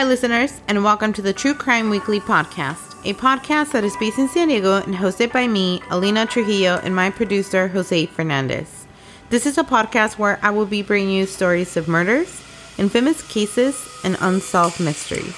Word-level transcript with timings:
Hi, 0.00 0.06
listeners, 0.06 0.62
and 0.66 0.82
welcome 0.82 1.12
to 1.12 1.20
the 1.20 1.34
True 1.34 1.52
Crime 1.52 1.90
Weekly 1.90 2.20
podcast, 2.20 2.98
a 3.04 3.12
podcast 3.12 3.72
that 3.72 3.84
is 3.84 3.94
based 3.98 4.18
in 4.18 4.28
San 4.28 4.48
Diego 4.48 4.76
and 4.76 4.94
hosted 4.94 5.30
by 5.30 5.46
me, 5.46 5.82
Alina 5.90 6.24
Trujillo, 6.24 6.80
and 6.82 6.96
my 6.96 7.10
producer, 7.10 7.68
Jose 7.68 8.06
Fernandez. 8.06 8.86
This 9.28 9.44
is 9.44 9.58
a 9.58 9.62
podcast 9.62 10.16
where 10.16 10.38
I 10.42 10.52
will 10.52 10.64
be 10.64 10.80
bringing 10.80 11.10
you 11.10 11.26
stories 11.26 11.76
of 11.76 11.86
murders, 11.86 12.42
infamous 12.78 13.20
cases, 13.30 13.86
and 14.02 14.16
unsolved 14.22 14.80
mysteries. 14.80 15.36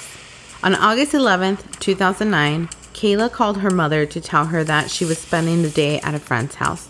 On 0.63 0.77
August 0.77 1.11
11th, 1.11 1.81
2009, 1.81 2.69
Kayla 2.95 3.33
called 3.33 3.59
her 3.59 3.71
mother 3.73 4.07
to 4.07 4.21
tell 4.21 4.45
her 4.45 4.63
that 4.63 4.93
she 4.93 5.05
was 5.05 5.19
spending 5.19 5.63
the 5.63 5.71
day 5.71 5.99
at 6.03 6.15
a 6.15 6.21
friend's 6.21 6.55
house. 6.55 6.89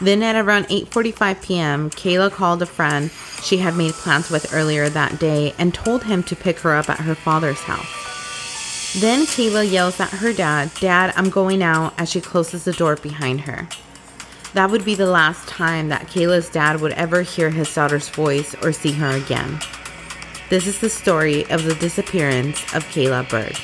Then 0.00 0.22
at 0.22 0.36
around 0.36 0.66
8:45 0.66 1.42
p.m., 1.42 1.90
Kayla 1.90 2.30
called 2.30 2.62
a 2.62 2.66
friend 2.66 3.10
she 3.42 3.58
had 3.58 3.76
made 3.76 3.92
plans 3.92 4.30
with 4.30 4.52
earlier 4.52 4.88
that 4.88 5.18
day 5.18 5.54
and 5.58 5.72
told 5.72 6.04
him 6.04 6.22
to 6.24 6.36
pick 6.36 6.58
her 6.60 6.74
up 6.74 6.90
at 6.90 7.00
her 7.00 7.14
father's 7.14 7.60
house. 7.60 9.00
Then 9.00 9.26
Kayla 9.26 9.70
yells 9.70 10.00
at 10.00 10.10
her 10.10 10.32
dad, 10.32 10.70
"Dad, 10.80 11.12
I'm 11.16 11.30
going 11.30 11.62
out," 11.62 11.94
as 11.98 12.10
she 12.10 12.20
closes 12.20 12.64
the 12.64 12.72
door 12.72 12.96
behind 12.96 13.42
her. 13.42 13.68
That 14.54 14.70
would 14.70 14.84
be 14.84 14.94
the 14.94 15.06
last 15.06 15.48
time 15.48 15.88
that 15.88 16.06
Kayla's 16.06 16.48
dad 16.48 16.80
would 16.80 16.92
ever 16.92 17.22
hear 17.22 17.50
his 17.50 17.74
daughter's 17.74 18.08
voice 18.08 18.54
or 18.62 18.72
see 18.72 18.92
her 18.92 19.10
again. 19.10 19.60
This 20.48 20.66
is 20.66 20.78
the 20.78 20.90
story 20.90 21.44
of 21.50 21.64
the 21.64 21.74
disappearance 21.74 22.62
of 22.72 22.84
Kayla 22.86 23.28
Berg. 23.28 23.56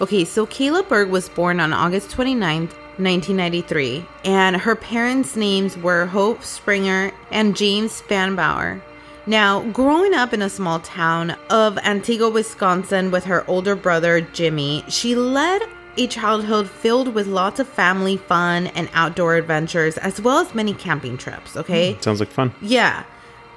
Okay, 0.00 0.24
so 0.24 0.46
Kayla 0.46 0.88
Berg 0.88 1.10
was 1.10 1.28
born 1.28 1.58
on 1.58 1.72
August 1.72 2.10
29th, 2.10 2.74
1993, 3.00 4.04
and 4.24 4.56
her 4.56 4.76
parents' 4.76 5.36
names 5.36 5.76
were 5.76 6.06
Hope 6.06 6.42
Springer 6.42 7.12
and 7.30 7.56
James 7.56 8.00
Spanbauer. 8.02 8.80
Now, 9.26 9.62
growing 9.70 10.14
up 10.14 10.32
in 10.32 10.42
a 10.42 10.48
small 10.48 10.80
town 10.80 11.36
of 11.50 11.76
Antigo, 11.76 12.32
Wisconsin 12.32 13.10
with 13.10 13.24
her 13.24 13.44
older 13.48 13.76
brother 13.76 14.20
Jimmy, 14.20 14.84
she 14.88 15.14
led 15.14 15.62
a 15.96 16.06
childhood 16.06 16.68
filled 16.68 17.14
with 17.14 17.26
lots 17.26 17.60
of 17.60 17.68
family 17.68 18.16
fun 18.16 18.68
and 18.68 18.88
outdoor 18.94 19.36
adventures, 19.36 19.98
as 19.98 20.20
well 20.20 20.38
as 20.38 20.54
many 20.54 20.72
camping 20.72 21.18
trips, 21.18 21.56
okay? 21.56 21.92
Hmm, 21.92 22.00
sounds 22.02 22.20
like 22.20 22.30
fun. 22.30 22.54
Yeah. 22.62 23.04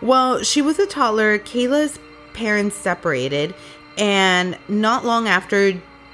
Well, 0.01 0.43
she 0.43 0.61
was 0.61 0.79
a 0.79 0.85
toddler. 0.85 1.39
Kayla's 1.39 1.97
parents 2.33 2.75
separated, 2.75 3.55
and 3.97 4.57
not 4.67 5.05
long 5.05 5.27
after, 5.27 5.73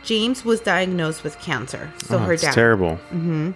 James 0.10 0.44
was 0.44 0.60
diagnosed 0.60 1.24
with 1.24 1.40
cancer. 1.40 1.94
So 2.08 2.16
oh, 2.16 2.18
her 2.18 2.36
dad. 2.36 2.52
terrible. 2.52 2.96
Mm-hmm. 3.14 3.52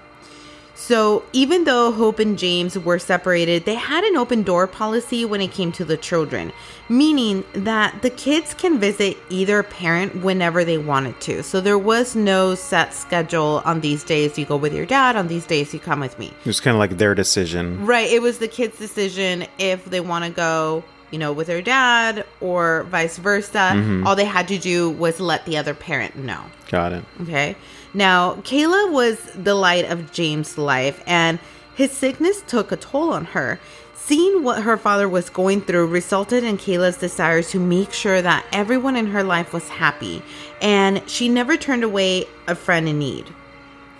So 0.75 1.23
even 1.33 1.63
though 1.63 1.91
Hope 1.91 2.19
and 2.19 2.37
James 2.37 2.77
were 2.77 2.99
separated, 2.99 3.65
they 3.65 3.73
had 3.73 4.03
an 4.03 4.17
open 4.17 4.43
door 4.43 4.67
policy 4.67 5.25
when 5.25 5.41
it 5.41 5.51
came 5.51 5.71
to 5.71 5.83
the 5.83 5.97
children, 5.97 6.53
meaning 6.89 7.43
that 7.53 8.03
the 8.03 8.11
kids 8.11 8.53
can 8.53 8.79
visit 8.79 9.17
either 9.31 9.63
parent 9.63 10.17
whenever 10.17 10.63
they 10.63 10.77
wanted 10.77 11.19
to. 11.21 11.41
So 11.41 11.59
there 11.59 11.79
was 11.79 12.15
no 12.15 12.53
set 12.53 12.93
schedule 12.93 13.63
on 13.65 13.81
these 13.81 14.03
days 14.03 14.37
you 14.37 14.45
go 14.45 14.55
with 14.55 14.75
your 14.75 14.85
dad, 14.85 15.15
on 15.15 15.29
these 15.29 15.47
days 15.47 15.73
you 15.73 15.79
come 15.79 16.01
with 16.01 16.19
me. 16.19 16.27
It 16.27 16.45
was 16.45 16.59
kind 16.59 16.75
of 16.75 16.79
like 16.79 16.97
their 16.99 17.15
decision. 17.15 17.83
Right. 17.83 18.11
It 18.11 18.21
was 18.21 18.37
the 18.37 18.47
kids' 18.47 18.77
decision 18.77 19.47
if 19.57 19.85
they 19.85 20.01
want 20.01 20.25
to 20.25 20.29
go, 20.29 20.83
you 21.13 21.19
know, 21.19 21.31
with 21.31 21.47
their 21.47 21.61
dad 21.61 22.25
or 22.41 22.83
vice 22.89 23.17
versa. 23.17 24.01
All 24.05 24.15
they 24.15 24.25
had 24.25 24.47
to 24.47 24.57
do 24.57 24.89
was 24.89 25.19
let 25.19 25.45
the 25.45 25.55
other 25.55 25.75
parent 25.75 26.17
know. 26.17 26.41
Got 26.69 26.91
it. 26.91 27.05
Okay. 27.21 27.55
Now, 27.93 28.33
Kayla 28.37 28.91
was 28.91 29.19
the 29.35 29.53
light 29.53 29.85
of 29.85 30.11
James' 30.11 30.57
life, 30.57 31.03
and 31.05 31.37
his 31.75 31.91
sickness 31.91 32.41
took 32.47 32.71
a 32.71 32.75
toll 32.75 33.11
on 33.11 33.25
her. 33.25 33.59
Seeing 33.95 34.43
what 34.43 34.63
her 34.63 34.75
father 34.75 35.07
was 35.07 35.29
going 35.29 35.61
through 35.61 35.87
resulted 35.87 36.43
in 36.43 36.57
Kayla's 36.57 36.97
desire 36.97 37.41
to 37.43 37.59
make 37.59 37.93
sure 37.93 38.21
that 38.21 38.45
everyone 38.51 38.95
in 38.97 39.05
her 39.07 39.23
life 39.23 39.53
was 39.53 39.69
happy, 39.69 40.21
and 40.61 41.07
she 41.07 41.29
never 41.29 41.55
turned 41.55 41.83
away 41.83 42.25
a 42.47 42.55
friend 42.55 42.89
in 42.89 42.99
need. 42.99 43.27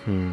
Hmm. 0.05 0.31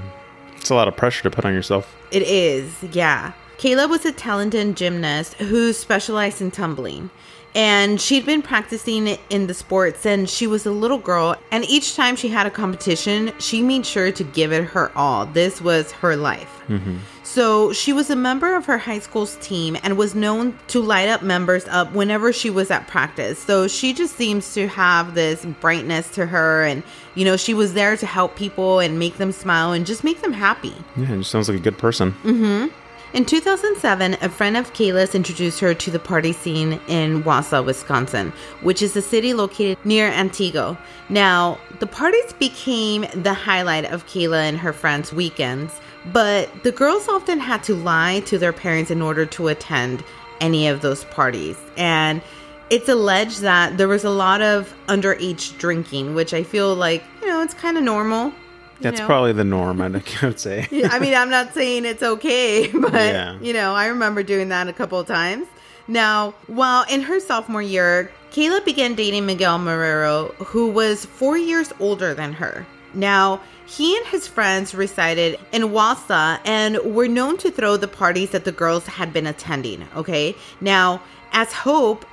It's 0.57 0.71
a 0.71 0.75
lot 0.75 0.89
of 0.89 0.97
pressure 0.97 1.23
to 1.23 1.31
put 1.31 1.45
on 1.45 1.53
yourself. 1.53 1.95
It 2.11 2.23
is, 2.23 2.83
yeah. 2.93 3.33
Kayla 3.61 3.91
was 3.91 4.07
a 4.07 4.13
talented 4.13 4.75
gymnast 4.75 5.35
who 5.35 5.75
specialized 5.75 6.41
in 6.41 6.51
tumbling. 6.51 7.11
And 7.55 8.01
she'd 8.01 8.25
been 8.25 8.41
practicing 8.41 9.19
in 9.29 9.49
the 9.49 9.55
sport 9.55 9.99
since 9.99 10.33
she 10.33 10.47
was 10.47 10.65
a 10.65 10.71
little 10.71 10.97
girl. 10.97 11.37
And 11.51 11.67
each 11.67 11.95
time 11.95 12.17
she 12.17 12.29
had 12.29 12.47
a 12.47 12.51
competition, 12.51 13.35
she 13.39 13.61
made 13.61 13.85
sure 13.85 14.13
to 14.13 14.25
give 14.25 14.51
it 14.51 14.65
her 14.65 14.91
all. 14.97 15.27
This 15.27 15.61
was 15.61 15.93
her 15.93 16.17
life. 16.17 16.63
Mm-hmm. 16.69 16.99
So 17.23 17.75
she 17.75 17.93
was 17.93 18.09
a 18.09 18.17
member 18.17 18.57
of 18.57 18.65
her 18.65 18.79
high 18.79 19.01
school's 19.01 19.37
team 19.37 19.77
and 19.83 19.99
was 19.99 20.15
known 20.15 20.59
to 20.69 20.81
light 20.81 21.11
up 21.11 21.23
members 21.23 21.69
up 21.69 21.93
whenever 21.93 22.33
she 22.33 22.49
was 22.49 22.71
at 22.71 22.89
practice. 22.89 23.39
So 23.39 23.69
she 23.69 23.93
just 23.93 24.17
seems 24.17 24.55
to 24.55 24.69
have 24.69 25.15
this 25.15 25.45
brightness 25.45 26.09
to 26.15 26.25
her. 26.25 26.65
And, 26.65 26.83
you 27.15 27.27
know, 27.27 27.37
she 27.37 27.53
was 27.53 27.75
there 27.75 27.97
to 27.99 28.07
help 28.07 28.37
people 28.37 28.79
and 28.79 28.99
make 28.99 29.19
them 29.19 29.33
smile 29.33 29.73
and 29.73 29.85
just 29.85 30.03
make 30.03 30.23
them 30.23 30.33
happy. 30.33 30.73
Yeah, 30.97 31.17
just 31.17 31.31
sounds 31.31 31.49
like 31.49 31.59
a 31.59 31.63
good 31.63 31.77
person. 31.77 32.13
Mm-hmm. 32.23 32.69
In 33.13 33.25
2007, 33.25 34.19
a 34.23 34.29
friend 34.29 34.57
of 34.57 34.73
Kayla's 34.73 35.17
introduced 35.17 35.59
her 35.59 35.75
to 35.75 35.91
the 35.91 35.99
party 35.99 36.33
scene 36.33 36.81
in 36.87 37.25
Wausau, 37.25 37.65
Wisconsin, 37.65 38.33
which 38.61 38.83
is 38.83 38.95
a 38.95 39.03
city 39.03 39.35
located 39.35 39.77
near 39.85 40.09
Antigo. 40.13 40.79
Now, 41.09 41.59
the 41.81 41.89
parties 41.89 42.33
became 42.35 43.07
the 43.13 43.35
highlight 43.35 43.87
of 43.87 44.07
Kayla 44.07 44.49
and 44.49 44.57
her 44.59 44.73
friends' 44.73 45.13
weekends, 45.13 45.73
but 46.13 46.63
the 46.63 46.71
girls 46.71 47.09
often 47.09 47.41
had 47.41 47.65
to 47.65 47.75
lie 47.75 48.21
to 48.27 48.39
their 48.39 48.53
parents 48.53 48.93
in 48.93 49.03
order 49.03 49.27
to 49.27 49.49
attend 49.49 50.05
any 50.41 50.69
of 50.69 50.81
those 50.81 51.03
parties. 51.07 51.57
And 51.77 52.23
it's 52.71 52.89
alleged 52.89 53.41
that 53.41 53.77
there 53.77 53.89
was 53.89 54.05
a 54.05 54.11
lot 54.11 54.41
of 54.41 54.73
underage 54.87 55.59
drinking, 55.59 56.15
which 56.15 56.33
I 56.33 56.45
feel 56.45 56.77
like, 56.77 57.03
you 57.23 57.27
know, 57.27 57.43
it's 57.43 57.55
kind 57.55 57.77
of 57.77 57.83
normal. 57.83 58.33
That's 58.81 59.01
know? 59.01 59.07
probably 59.07 59.33
the 59.33 59.45
norm, 59.45 59.81
I 59.81 59.89
would 60.23 60.41
say. 60.41 60.67
Yeah, 60.71 60.89
I 60.91 60.99
mean, 60.99 61.15
I'm 61.15 61.31
not 61.31 61.55
saying 61.55 61.85
it's 61.85 62.03
okay, 62.03 62.69
but 62.73 62.93
Yeah. 62.93 63.39
you 63.41 63.53
know, 63.53 63.75
I 63.75 63.87
remember 63.87 64.23
doing 64.23 64.49
that 64.49 64.69
a 64.69 64.73
couple 64.73 64.99
of 64.99 65.07
times. 65.07 65.47
Now, 65.89 66.35
while 66.47 66.85
in 66.89 67.03
her 67.03 67.21
sophomore 67.21 67.63
year, 67.63 68.11
Kayla 68.31 68.65
began 68.65 68.95
dating 68.95 69.27
Miguel 69.27 69.59
Marrero, 69.59 70.33
who 70.37 70.69
was 70.69 71.05
four 71.05 71.37
years 71.37 71.73
older 71.81 72.15
than 72.15 72.33
her. 72.35 72.65
Now, 72.95 73.41
he 73.67 73.97
and 73.97 74.07
his 74.07 74.27
friends 74.27 74.75
resided 74.75 75.39
in 75.53 75.63
Wausau 75.63 76.41
and 76.45 76.79
were 76.79 77.09
known 77.09 77.37
to 77.39 77.51
throw 77.51 77.77
the 77.77 77.89
parties 77.89 78.31
that 78.31 78.45
the 78.45 78.53
girls 78.53 78.87
had 78.87 79.13
been 79.13 79.27
attending. 79.27 79.87
Okay. 79.97 80.35
Now, 80.61 81.03
as 81.33 81.53
Hope, 81.53 82.05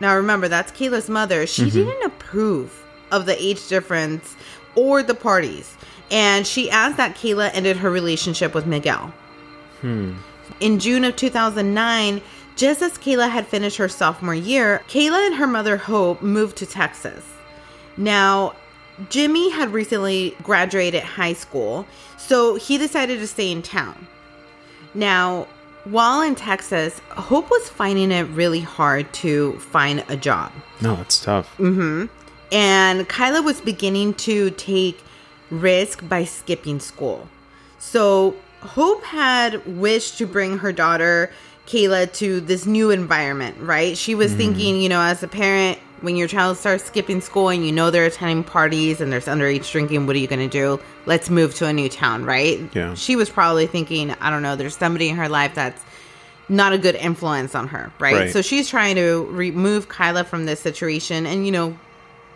now 0.00 0.16
remember, 0.16 0.48
that's 0.48 0.72
Kayla's 0.72 1.08
mother, 1.08 1.46
she 1.46 1.62
mm-hmm. 1.62 1.78
didn't 1.78 2.04
approve 2.04 2.84
of 3.10 3.26
the 3.26 3.42
age 3.42 3.68
difference 3.68 4.34
or 4.74 5.02
the 5.02 5.14
parties. 5.14 5.76
And 6.10 6.46
she 6.46 6.70
asked 6.70 6.96
that 6.96 7.16
Kayla 7.16 7.50
ended 7.52 7.78
her 7.78 7.90
relationship 7.90 8.54
with 8.54 8.66
Miguel. 8.66 9.12
Hmm. 9.80 10.14
In 10.60 10.78
June 10.78 11.04
of 11.04 11.16
2009, 11.16 12.20
just 12.56 12.82
as 12.82 12.98
Kayla 12.98 13.30
had 13.30 13.46
finished 13.46 13.78
her 13.78 13.88
sophomore 13.88 14.34
year, 14.34 14.82
Kayla 14.88 15.26
and 15.26 15.34
her 15.36 15.46
mother 15.46 15.76
Hope 15.76 16.22
moved 16.22 16.56
to 16.58 16.66
Texas. 16.66 17.24
Now, 17.96 18.54
Jimmy 19.08 19.50
had 19.50 19.72
recently 19.72 20.36
graduated 20.42 21.02
high 21.02 21.32
school, 21.32 21.86
so 22.16 22.54
he 22.54 22.78
decided 22.78 23.18
to 23.18 23.26
stay 23.26 23.50
in 23.50 23.62
town. 23.62 24.06
Now, 24.94 25.48
while 25.84 26.22
in 26.22 26.34
Texas, 26.34 27.00
Hope 27.10 27.50
was 27.50 27.68
finding 27.68 28.12
it 28.12 28.22
really 28.28 28.60
hard 28.60 29.12
to 29.14 29.58
find 29.58 30.04
a 30.08 30.16
job. 30.16 30.52
No, 30.80 30.98
it's 31.00 31.22
tough. 31.22 31.56
Mm-hmm. 31.58 32.06
And 32.52 33.08
Kayla 33.08 33.44
was 33.44 33.60
beginning 33.60 34.14
to 34.14 34.50
take 34.50 35.02
risk 35.50 36.06
by 36.08 36.24
skipping 36.24 36.80
school. 36.80 37.28
So 37.78 38.34
Hope 38.60 39.04
had 39.04 39.64
wished 39.78 40.18
to 40.18 40.26
bring 40.26 40.58
her 40.58 40.72
daughter 40.72 41.30
Kayla 41.66 42.12
to 42.14 42.40
this 42.40 42.66
new 42.66 42.90
environment, 42.90 43.56
right? 43.60 43.96
She 43.96 44.14
was 44.14 44.32
thinking, 44.32 44.80
you 44.80 44.88
know, 44.88 45.00
as 45.00 45.22
a 45.22 45.28
parent, 45.28 45.78
when 46.00 46.16
your 46.16 46.28
child 46.28 46.58
starts 46.58 46.84
skipping 46.84 47.22
school 47.22 47.48
and 47.48 47.64
you 47.64 47.72
know 47.72 47.90
they're 47.90 48.04
attending 48.04 48.44
parties 48.44 49.00
and 49.00 49.10
there's 49.10 49.24
underage 49.24 49.70
drinking, 49.70 50.06
what 50.06 50.14
are 50.14 50.18
you 50.18 50.26
going 50.26 50.46
to 50.46 50.48
do? 50.48 50.78
Let's 51.06 51.30
move 51.30 51.54
to 51.56 51.66
a 51.66 51.72
new 51.72 51.88
town, 51.88 52.24
right? 52.24 52.60
Yeah. 52.74 52.94
She 52.94 53.16
was 53.16 53.30
probably 53.30 53.66
thinking, 53.66 54.10
I 54.20 54.28
don't 54.28 54.42
know, 54.42 54.56
there's 54.56 54.76
somebody 54.76 55.08
in 55.08 55.16
her 55.16 55.28
life 55.28 55.54
that's 55.54 55.82
not 56.50 56.74
a 56.74 56.78
good 56.78 56.94
influence 56.96 57.54
on 57.54 57.68
her, 57.68 57.90
right? 57.98 58.14
Right. 58.14 58.30
So 58.30 58.42
she's 58.42 58.68
trying 58.68 58.96
to 58.96 59.26
remove 59.30 59.88
Kayla 59.88 60.26
from 60.26 60.44
this 60.44 60.60
situation 60.60 61.24
and, 61.24 61.46
you 61.46 61.52
know, 61.52 61.78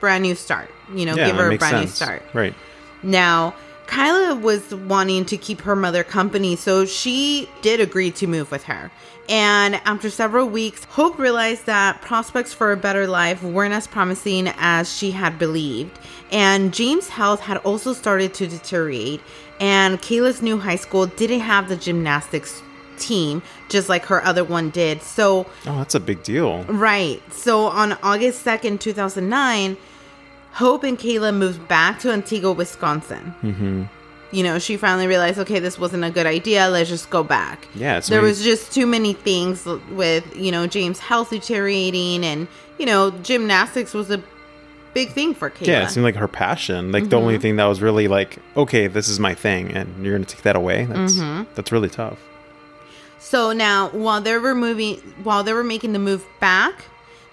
brand 0.01 0.23
new 0.23 0.35
start, 0.35 0.71
you 0.95 1.05
know, 1.05 1.15
Yeah, 1.15 1.27
give 1.27 1.37
her 1.37 1.51
a 1.51 1.59
brand 1.59 1.81
new 1.81 1.87
start. 1.89 2.23
Right. 2.33 2.55
Now, 3.03 3.55
Kayla 3.87 4.41
was 4.41 4.75
wanting 4.75 5.25
to 5.27 5.37
keep 5.37 5.63
her 5.63 5.75
mother 5.77 6.05
company, 6.05 6.57
so 6.57 6.85
she 6.85 7.49
did 7.63 7.81
agree 7.81 8.11
to 8.13 8.27
move 8.27 8.51
with 8.51 8.65
her. 8.65 8.91
And 9.31 9.77
after 9.85 10.09
several 10.11 10.47
weeks, 10.47 10.85
Hope 10.85 11.19
realized 11.19 11.67
that 11.67 12.01
prospects 12.03 12.53
for 12.53 12.73
a 12.73 12.77
better 12.77 13.07
life 13.07 13.43
weren't 13.43 13.75
as 13.75 13.87
promising 13.87 14.49
as 14.59 14.91
she 14.95 15.11
had 15.13 15.39
believed. 15.39 15.99
And 16.31 16.73
James' 16.75 17.09
health 17.09 17.41
had 17.41 17.59
also 17.59 17.93
started 17.93 18.35
to 18.35 18.47
deteriorate, 18.47 19.21
and 19.61 19.99
Kayla's 20.01 20.43
new 20.43 20.59
high 20.59 20.77
school 20.77 21.07
didn't 21.07 21.41
have 21.41 21.69
the 21.69 21.77
gymnastics 21.77 22.63
team, 22.99 23.43
just 23.69 23.89
like 23.89 24.05
her 24.07 24.23
other 24.25 24.45
one 24.45 24.71
did. 24.71 25.03
So, 25.03 25.47
Oh, 25.67 25.77
that's 25.79 25.95
a 25.95 26.01
big 26.01 26.23
deal. 26.23 26.65
right. 26.65 27.23
So 27.33 27.67
on 27.67 27.93
August 28.03 28.45
2nd, 28.45 28.81
2009, 28.81 29.77
Hope 30.59 30.83
and 30.85 30.99
Kayla 30.99 31.35
moved 31.35 31.67
back 31.69 32.01
to 32.01 32.09
Antigo, 32.09 32.55
Wisconsin. 32.57 33.35
Mm-hmm. 33.43 33.83
You 34.31 34.43
know, 34.43 34.59
she 34.59 34.77
finally 34.77 35.07
realized, 35.07 35.39
okay, 35.39 35.59
this 35.59 35.79
wasn't 35.79 36.05
a 36.05 36.11
good 36.11 36.27
idea. 36.27 36.69
Let's 36.69 36.89
just 36.91 37.09
go 37.11 37.23
back. 37.23 37.67
Yeah, 37.75 38.01
there 38.01 38.19
really- 38.19 38.31
was 38.31 38.43
just 38.43 38.73
too 38.73 38.87
many 38.87 39.13
things 39.15 39.65
with, 39.93 40.25
you 40.37 40.51
know, 40.53 40.67
James' 40.67 40.99
health 40.99 41.31
deteriorating, 41.31 42.25
and, 42.25 42.47
you 42.79 42.87
know, 42.87 43.11
gymnastics 43.23 43.95
was 43.95 44.11
a 44.11 44.23
big 44.95 45.11
thing 45.13 45.33
for 45.35 45.49
Kayla. 45.51 45.67
Yeah, 45.67 45.85
it 45.85 45.91
seemed 45.91 46.05
like 46.05 46.17
her 46.17 46.29
passion. 46.29 46.93
Like 46.93 47.05
the 47.05 47.17
Mm-hmm. 47.17 47.25
only 47.25 47.39
thing 47.39 47.57
that 47.57 47.65
was 47.67 47.81
really 47.81 48.09
like, 48.09 48.37
okay, 48.57 48.87
this 48.87 49.09
is 49.09 49.19
my 49.21 49.35
thing, 49.35 49.71
and 49.73 50.05
you're 50.05 50.15
gonna 50.15 50.27
take 50.27 50.43
that 50.43 50.57
away. 50.57 50.85
That's 50.85 51.17
Mm-hmm. 51.17 51.45
that's 51.55 51.73
really 51.73 51.89
tough. 51.89 52.19
So 53.21 53.53
now, 53.53 53.89
while 53.91 54.21
they 54.21 54.37
were 54.39 54.55
moving, 54.55 54.97
while 55.23 55.43
they 55.45 55.53
were 55.53 55.65
making 55.65 55.93
the 55.93 55.99
move 55.99 56.25
back 56.41 56.85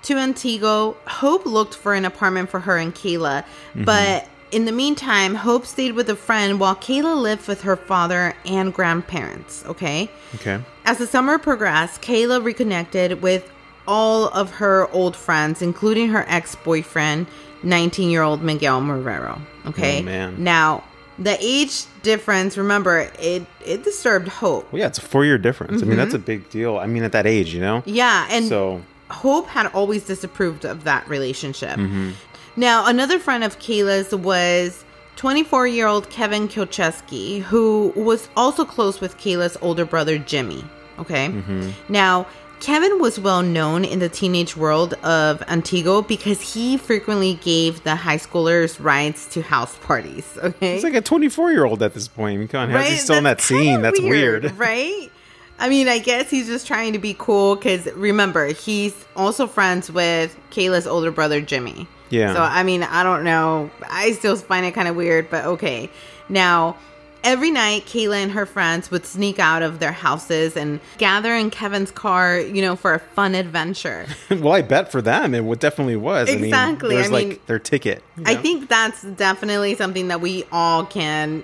to 0.05 0.15
Antigo, 0.15 0.95
Hope 1.07 1.45
looked 1.45 1.75
for 1.75 1.93
an 1.93 2.05
apartment 2.05 2.49
for 2.49 2.59
her 2.61 2.77
and 2.77 2.93
Kayla. 2.93 3.43
But 3.75 4.27
in 4.51 4.65
the 4.65 4.71
meantime, 4.71 5.35
Hope 5.35 5.65
stayed 5.65 5.93
with 5.93 6.09
a 6.09 6.15
friend 6.15 6.59
while 6.59 6.75
Kayla 6.75 7.15
lived 7.21 7.47
with 7.47 7.61
her 7.61 7.75
father 7.75 8.35
and 8.45 8.73
grandparents. 8.73 9.63
Okay. 9.65 10.09
Okay. 10.35 10.59
As 10.85 10.97
the 10.99 11.07
summer 11.07 11.37
progressed, 11.37 12.01
Kayla 12.01 12.43
reconnected 12.43 13.21
with 13.21 13.51
all 13.87 14.29
of 14.29 14.51
her 14.51 14.87
old 14.91 15.15
friends, 15.15 15.61
including 15.61 16.09
her 16.09 16.25
ex 16.27 16.55
boyfriend, 16.55 17.27
19 17.63 18.09
year 18.09 18.21
old 18.23 18.41
Miguel 18.41 18.81
Marrero. 18.81 19.39
Okay. 19.67 19.99
Oh, 19.99 20.03
man. 20.03 20.43
Now, 20.43 20.83
the 21.17 21.37
age 21.39 21.85
difference, 22.03 22.57
remember, 22.57 23.09
it, 23.19 23.45
it 23.65 23.83
disturbed 23.83 24.27
Hope. 24.27 24.71
Well, 24.71 24.79
yeah, 24.81 24.87
it's 24.87 24.97
a 24.97 25.01
four 25.01 25.23
year 25.25 25.37
difference. 25.37 25.81
I 25.81 25.85
mean, 25.85 25.97
that's 25.97 26.13
a 26.13 26.17
Mm-hmm. 26.17 26.25
big 26.25 26.49
deal. 26.49 26.77
I 26.77 26.87
mean, 26.87 27.03
at 27.03 27.11
that 27.13 27.25
age, 27.25 27.53
you 27.53 27.61
know. 27.61 27.83
Yeah. 27.85 28.27
And 28.29 28.45
So 28.47 28.81
Hope 29.15 29.47
had 29.47 29.67
always 29.67 30.06
disapproved 30.06 30.65
of 30.65 30.83
that 30.83 31.07
relationship. 31.07 31.77
Mm-hmm. 31.77 32.12
Now, 32.56 32.88
another 32.88 33.19
friend 33.19 33.44
of 33.44 33.59
Kayla's 33.59 34.13
was 34.13 34.83
24 35.15 35.67
year 35.67 35.88
old 35.88 36.09
Kevin 36.09 36.47
Kilcheski, 36.47 37.41
who 37.41 37.94
was 37.95 38.29
also 38.35 38.65
close 38.65 39.01
with 39.01 39.17
Kayla's 39.17 39.57
older 39.62 39.85
brother, 39.85 40.17
Jimmy. 40.17 40.63
Okay. 41.00 41.27
Mm-hmm. 41.27 41.71
Now, 41.89 42.27
Kevin 42.59 43.00
was 43.00 43.19
well 43.19 43.41
known 43.41 43.83
in 43.83 44.00
the 44.00 44.09
teenage 44.09 44.56
world 44.56 44.94
of 45.03 45.39
Antigo 45.41 46.07
because 46.07 46.53
he 46.53 46.77
frequently 46.77 47.35
gave 47.35 47.83
the 47.83 47.95
high 47.95 48.17
schoolers 48.17 48.83
rides 48.83 49.27
to 49.27 49.41
house 49.41 49.75
parties. 49.77 50.25
Okay. 50.38 50.75
he's 50.75 50.83
like 50.83 50.94
a 50.94 51.01
24 51.01 51.51
year 51.51 51.65
old 51.65 51.83
at 51.83 51.94
this 51.94 52.07
point. 52.07 52.50
Come 52.50 52.62
on, 52.62 52.69
how's 52.69 52.88
he 52.88 52.95
still 52.95 53.17
in 53.17 53.25
that 53.25 53.38
That's 53.38 53.45
scene? 53.45 53.81
That's 53.81 54.00
weird. 54.00 54.57
right? 54.57 55.12
I 55.57 55.69
mean, 55.69 55.87
I 55.87 55.99
guess 55.99 56.29
he's 56.29 56.47
just 56.47 56.67
trying 56.67 56.93
to 56.93 56.99
be 56.99 57.15
cool 57.17 57.55
because 57.55 57.85
remember, 57.93 58.47
he's 58.47 58.93
also 59.15 59.47
friends 59.47 59.89
with 59.91 60.35
Kayla's 60.51 60.85
older 60.85 61.11
brother, 61.11 61.39
Jimmy. 61.41 61.87
Yeah. 62.09 62.33
So, 62.33 62.41
I 62.41 62.63
mean, 62.63 62.83
I 62.83 63.03
don't 63.03 63.23
know. 63.23 63.71
I 63.89 64.11
still 64.11 64.35
find 64.35 64.65
it 64.65 64.73
kind 64.73 64.87
of 64.87 64.95
weird, 64.95 65.29
but 65.29 65.45
okay. 65.45 65.89
Now, 66.29 66.77
every 67.23 67.51
night, 67.51 67.85
Kayla 67.85 68.21
and 68.21 68.31
her 68.31 68.45
friends 68.45 68.91
would 68.91 69.05
sneak 69.05 69.39
out 69.39 69.63
of 69.63 69.79
their 69.79 69.91
houses 69.91 70.55
and 70.55 70.79
gather 70.97 71.33
in 71.33 71.49
Kevin's 71.49 71.91
car, 71.91 72.39
you 72.39 72.61
know, 72.61 72.75
for 72.75 72.93
a 72.93 72.99
fun 72.99 73.33
adventure. 73.33 74.05
well, 74.29 74.53
I 74.53 74.61
bet 74.61 74.91
for 74.91 75.01
them 75.01 75.33
it 75.33 75.43
would 75.43 75.59
definitely 75.59 75.95
was. 75.95 76.29
Exactly, 76.29 76.95
I 76.95 76.97
mean, 76.97 76.97
it 76.97 76.97
was 76.97 77.07
I 77.07 77.13
like 77.13 77.27
mean, 77.27 77.39
their 77.47 77.59
ticket. 77.59 78.03
you 78.17 78.23
I 78.27 78.35
think 78.35 78.69
that's 78.69 79.01
definitely 79.01 79.75
something 79.75 80.09
that 80.09 80.21
we 80.21 80.45
all 80.51 80.85
can 80.85 81.43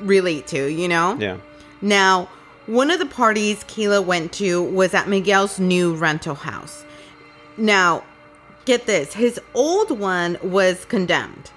relate 0.00 0.46
to, 0.48 0.66
you 0.70 0.88
know? 0.88 1.16
Yeah. 1.18 1.38
Now, 1.80 2.28
one 2.68 2.90
of 2.90 2.98
the 2.98 3.06
parties 3.06 3.64
Kayla 3.64 4.04
went 4.04 4.32
to 4.34 4.62
was 4.62 4.92
at 4.92 5.08
Miguel's 5.08 5.58
new 5.58 5.94
rental 5.94 6.34
house. 6.34 6.84
Now, 7.56 8.04
get 8.66 8.86
this 8.86 9.14
his 9.14 9.40
old 9.54 9.98
one 9.98 10.36
was 10.42 10.84
condemned. 10.84 11.50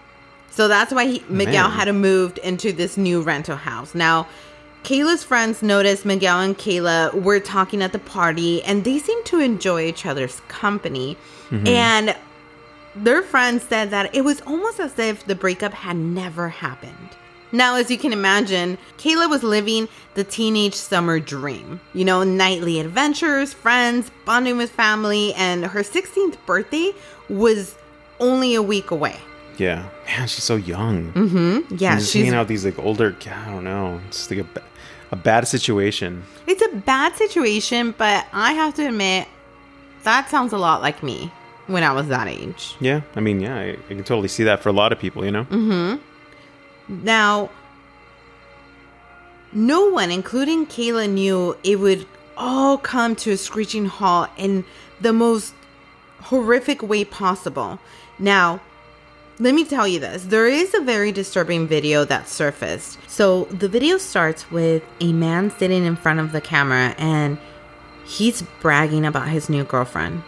So 0.50 0.68
that's 0.68 0.94
why 0.94 1.06
he, 1.06 1.24
Miguel 1.30 1.68
Man. 1.68 1.78
had 1.78 1.86
to 1.86 1.94
move 1.94 2.40
into 2.44 2.72
this 2.72 2.98
new 2.98 3.22
rental 3.22 3.58
house. 3.58 3.94
Now, 3.94 4.28
Kayla's 4.84 5.24
friends 5.24 5.62
noticed 5.62 6.06
Miguel 6.06 6.40
and 6.40 6.58
Kayla 6.58 7.14
were 7.14 7.40
talking 7.40 7.82
at 7.82 7.92
the 7.92 8.00
party 8.00 8.64
and 8.64 8.84
they 8.84 8.98
seemed 8.98 9.26
to 9.26 9.40
enjoy 9.40 9.84
each 9.86 10.06
other's 10.06 10.40
company. 10.48 11.18
Mm-hmm. 11.50 11.68
And 11.68 12.16
their 12.96 13.22
friends 13.22 13.64
said 13.64 13.92
that 13.92 14.16
it 14.16 14.22
was 14.22 14.42
almost 14.42 14.80
as 14.80 14.98
if 14.98 15.26
the 15.26 15.36
breakup 15.36 15.74
had 15.74 15.98
never 15.98 16.50
happened. 16.50 17.10
Now, 17.52 17.76
as 17.76 17.92
you 17.92 17.98
can 17.98 18.14
imagine, 18.14 18.78
Kayla 18.98 19.30
was 19.30 19.44
living 19.44 19.90
the 20.14 20.24
teenage 20.24 20.74
summer 20.74 21.20
dream. 21.20 21.82
You 21.94 22.06
know, 22.06 22.24
nightly 22.24 22.80
adventures, 22.80 23.54
friends, 23.54 24.12
bonding 24.26 24.58
with 24.58 24.72
family, 24.72 25.34
and 25.34 25.66
her 25.66 25.82
16th 25.82 26.38
birthday 26.46 26.92
was 27.30 27.76
only 28.20 28.56
a 28.56 28.62
week 28.62 28.92
away. 28.92 29.18
Yeah. 29.58 29.90
Man, 30.08 30.28
she's 30.28 30.44
so 30.44 30.56
young. 30.56 31.12
Mm-hmm. 31.14 31.76
Yeah, 31.76 31.98
she's, 31.98 32.14
hanging 32.14 32.34
out 32.34 32.42
with 32.42 32.48
these 32.48 32.66
like 32.66 32.80
older. 32.80 33.16
I 33.30 33.50
don't 33.50 33.64
know. 33.64 34.00
It's 34.08 34.30
like 34.32 34.40
a, 34.40 34.62
a 35.12 35.16
bad 35.16 35.48
situation. 35.48 36.24
It's 36.48 36.62
a 36.62 36.76
bad 36.78 37.16
situation, 37.16 37.94
but 37.98 38.26
I 38.34 38.54
have 38.54 38.74
to 38.76 38.88
admit, 38.88 39.28
that 40.04 40.30
sounds 40.30 40.54
a 40.54 40.58
lot 40.58 40.82
like 40.82 41.04
me 41.04 41.32
when 41.68 41.84
I 41.84 41.92
was 41.92 42.08
that 42.08 42.28
age. 42.28 42.76
Yeah. 42.80 43.02
I 43.16 43.20
mean, 43.20 43.40
yeah, 43.40 43.56
I, 43.56 43.70
I 43.72 43.88
can 43.88 44.04
totally 44.04 44.30
see 44.30 44.44
that 44.46 44.62
for 44.62 44.70
a 44.70 44.74
lot 44.74 44.92
of 44.92 45.00
people. 45.00 45.26
You 45.26 45.32
know. 45.32 45.44
Mm-hmm. 45.46 46.02
Now, 46.92 47.50
no 49.54 49.90
one, 49.90 50.12
including 50.12 50.66
Kayla, 50.66 51.10
knew 51.10 51.58
it 51.64 51.80
would 51.80 52.06
all 52.36 52.78
come 52.78 53.16
to 53.16 53.32
a 53.32 53.38
screeching 53.38 53.86
halt 53.86 54.30
in 54.38 54.66
the 55.00 55.14
most 55.14 55.54
horrific 56.24 56.84
way 56.84 57.06
possible. 57.06 57.80
Now, 58.20 58.60
let 59.40 59.56
me 59.56 59.64
tell 59.64 59.88
you 59.88 60.00
this 60.00 60.24
there 60.26 60.48
is 60.48 60.76
a 60.76 60.82
very 60.82 61.12
disturbing 61.12 61.66
video 61.66 62.04
that 62.06 62.28
surfaced. 62.28 63.00
So, 63.10 63.46
the 63.46 63.70
video 63.70 63.98
starts 63.98 64.52
with 64.52 64.84
a 65.00 65.14
man 65.14 65.50
sitting 65.50 65.86
in 65.86 65.96
front 65.96 66.20
of 66.20 66.34
the 66.34 66.42
camera 66.42 66.94
and 66.98 67.38
he's 68.06 68.44
bragging 68.60 69.06
about 69.06 69.30
his 69.30 69.50
new 69.50 69.64
girlfriend. 69.64 70.24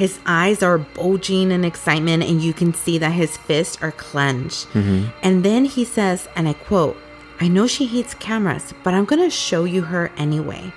His 0.00 0.18
eyes 0.24 0.62
are 0.62 0.78
bulging 0.78 1.50
in 1.50 1.62
excitement, 1.62 2.22
and 2.22 2.40
you 2.40 2.54
can 2.54 2.72
see 2.72 2.96
that 2.96 3.12
his 3.12 3.36
fists 3.36 3.76
are 3.82 3.92
clenched. 3.92 4.66
Mm-hmm. 4.68 5.10
And 5.22 5.44
then 5.44 5.66
he 5.66 5.84
says, 5.84 6.26
and 6.34 6.48
I 6.48 6.54
quote, 6.54 6.96
I 7.38 7.48
know 7.48 7.66
she 7.66 7.84
hates 7.84 8.14
cameras, 8.14 8.72
but 8.82 8.94
I'm 8.94 9.04
going 9.04 9.22
to 9.22 9.28
show 9.28 9.64
you 9.64 9.82
her 9.82 10.10
anyway. 10.16 10.72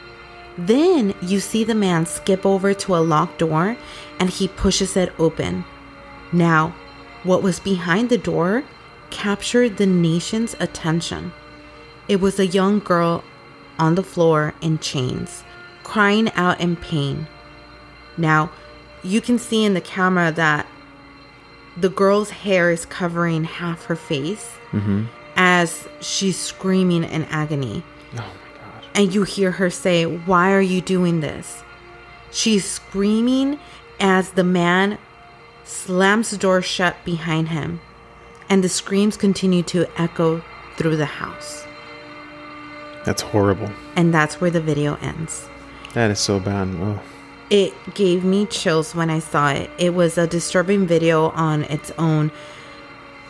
Then 0.58 1.16
you 1.22 1.40
see 1.40 1.64
the 1.64 1.74
man 1.74 2.06
skip 2.06 2.46
over 2.46 2.74
to 2.74 2.98
a 2.98 3.08
locked 3.14 3.40
door 3.40 3.78
and 4.20 4.30
he 4.30 4.50
pushes 4.50 4.98
it 4.98 5.18
open. 5.18 5.64
Now, 6.34 6.76
what 7.24 7.42
was 7.42 7.62
behind 7.62 8.10
the 8.10 8.18
door 8.18 8.66
captured 9.10 9.78
the 9.78 9.86
nation's 9.86 10.54
attention. 10.60 11.32
It 12.10 12.20
was 12.20 12.40
a 12.40 12.48
young 12.48 12.80
girl 12.80 13.24
on 13.80 13.96
the 13.96 14.04
floor 14.04 14.54
in 14.60 14.80
chains, 14.80 15.46
crying 15.84 16.30
out 16.34 16.60
in 16.60 16.76
pain. 16.76 17.28
Now, 18.18 18.52
you 19.04 19.22
can 19.22 19.38
see 19.38 19.64
in 19.64 19.74
the 19.74 19.82
camera 19.82 20.32
that 20.32 20.66
the 21.76 21.90
girl's 21.90 22.30
hair 22.30 22.72
is 22.72 22.86
covering 22.86 23.44
half 23.44 23.86
her 23.86 23.96
face 23.96 24.56
mm-hmm. 24.72 25.06
as 25.36 25.88
she's 26.02 26.38
screaming 26.38 27.04
in 27.04 27.24
agony. 27.26 27.84
Oh 28.14 28.18
my 28.18 28.24
god. 28.24 28.86
And 28.96 29.14
you 29.14 29.24
hear 29.24 29.52
her 29.52 29.70
say, 29.70 30.06
Why 30.06 30.54
are 30.54 30.62
you 30.62 30.82
doing 30.82 31.20
this? 31.20 31.64
She's 32.32 32.66
screaming 32.66 33.60
as 34.00 34.32
the 34.32 34.44
man 34.44 34.98
slams 35.64 36.32
the 36.32 36.38
door 36.38 36.62
shut 36.62 36.96
behind 37.06 37.50
him, 37.50 37.80
and 38.50 38.64
the 38.64 38.70
screams 38.70 39.18
continue 39.18 39.64
to 39.64 39.88
echo 40.00 40.44
through 40.78 40.98
the 40.98 41.06
house. 41.06 41.66
That's 43.06 43.22
horrible. 43.22 43.70
And 43.96 44.14
that's 44.14 44.40
where 44.40 44.52
the 44.52 44.62
video 44.62 44.96
ends. 44.96 45.48
That 45.94 46.10
is 46.10 46.20
so 46.20 46.40
bad. 46.40 46.70
Oh. 46.80 47.02
It 47.50 47.74
gave 47.94 48.24
me 48.24 48.46
chills 48.46 48.96
when 48.96 49.10
I 49.10 49.20
saw 49.20 49.52
it. 49.52 49.70
It 49.78 49.94
was 49.94 50.18
a 50.18 50.28
disturbing 50.28 50.88
video 50.88 51.30
on 51.30 51.64
its 51.64 51.92
own. 51.98 52.32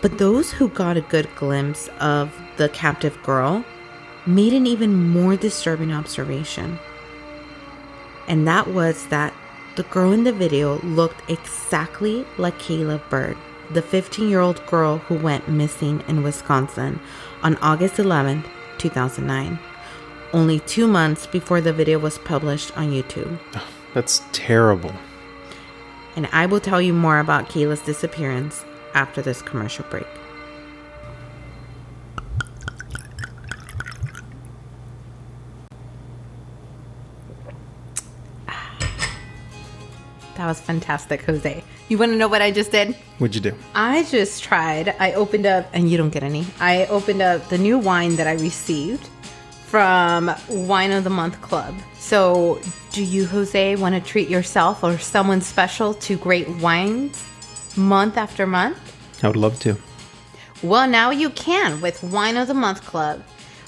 But 0.02 0.18
those 0.18 0.52
who 0.52 0.68
got 0.70 0.98
a 0.98 1.02
good 1.02 1.30
glimpse 1.36 1.90
of 2.00 2.32
the 2.58 2.70
captive 2.70 3.22
girl 3.24 3.66
made 4.26 4.54
an 4.54 4.68
even 4.68 5.10
more 5.10 5.36
disturbing 5.36 5.92
observation. 5.92 6.80
And 8.28 8.48
that 8.48 8.68
was 8.68 9.08
that 9.08 9.34
the 9.76 9.84
girl 9.84 10.12
in 10.12 10.24
the 10.24 10.32
video 10.32 10.80
looked 10.82 11.30
exactly 11.30 12.26
like 12.38 12.60
Kayla 12.60 13.02
Berg, 13.10 13.36
the 13.72 13.82
15 13.82 14.30
year 14.30 14.40
old 14.40 14.66
girl 14.68 15.00
who 15.00 15.16
went 15.16 15.48
missing 15.48 16.04
in 16.08 16.24
Wisconsin 16.24 17.00
on 17.42 17.58
August 17.58 18.00
11, 18.00 18.44
2009, 18.78 19.60
only 20.32 20.60
two 20.60 20.88
months 20.88 21.26
before 21.26 21.60
the 21.60 21.74
video 21.74 21.98
was 21.98 22.18
published 22.20 22.78
on 22.78 22.92
YouTube. 22.92 23.40
Oh. 23.56 23.83
That's 23.94 24.22
terrible. 24.32 24.92
And 26.16 26.28
I 26.32 26.46
will 26.46 26.60
tell 26.60 26.82
you 26.82 26.94
more 26.94 27.20
about 27.20 27.50
Kayla's 27.50 27.82
disappearance 27.82 28.64
after 28.94 29.22
this 29.22 29.42
commercial 29.42 29.86
break. 29.90 30.08
That 40.36 40.48
was 40.48 40.60
fantastic, 40.60 41.24
Jose. 41.26 41.64
You 41.90 41.98
want 42.00 42.12
to 42.12 42.18
know 42.18 42.28
what 42.28 42.42
I 42.42 42.50
just 42.50 42.72
did? 42.72 42.96
What'd 43.20 43.36
you 43.36 43.42
do? 43.42 43.56
I 43.76 44.04
just 44.06 44.44
tried. 44.44 44.96
I 45.00 45.14
opened 45.14 45.46
up, 45.46 45.68
and 45.74 45.90
you 45.90 45.96
don't 45.98 46.10
get 46.10 46.24
any. 46.24 46.46
I 46.60 46.88
opened 46.88 47.22
up 47.22 47.50
the 47.50 47.58
new 47.58 47.78
wine 47.78 48.16
that 48.16 48.26
I 48.26 48.34
received 48.34 49.10
from 49.74 50.32
Wine 50.50 50.92
of 50.92 51.04
the 51.04 51.10
Month 51.10 51.42
Club. 51.42 51.74
So, 51.98 52.62
do 52.92 53.04
you, 53.04 53.26
Jose, 53.26 53.76
want 53.78 53.96
to 53.96 54.02
treat 54.02 54.30
yourself 54.30 54.84
or 54.84 55.00
someone 55.00 55.42
special 55.42 55.96
to 55.96 56.16
great 56.16 56.48
wines 56.48 57.26
month 57.76 58.16
after 58.16 58.46
month? 58.46 58.78
I 59.24 59.30
would 59.30 59.36
love 59.36 59.60
to. 59.62 59.76
Well, 60.62 60.88
now 60.88 61.10
you 61.10 61.32
can 61.32 61.82
with 61.82 62.04
Wine 62.04 62.38
of 62.38 62.48
the 62.48 62.54
Month 62.54 62.86
Club. 62.86 63.24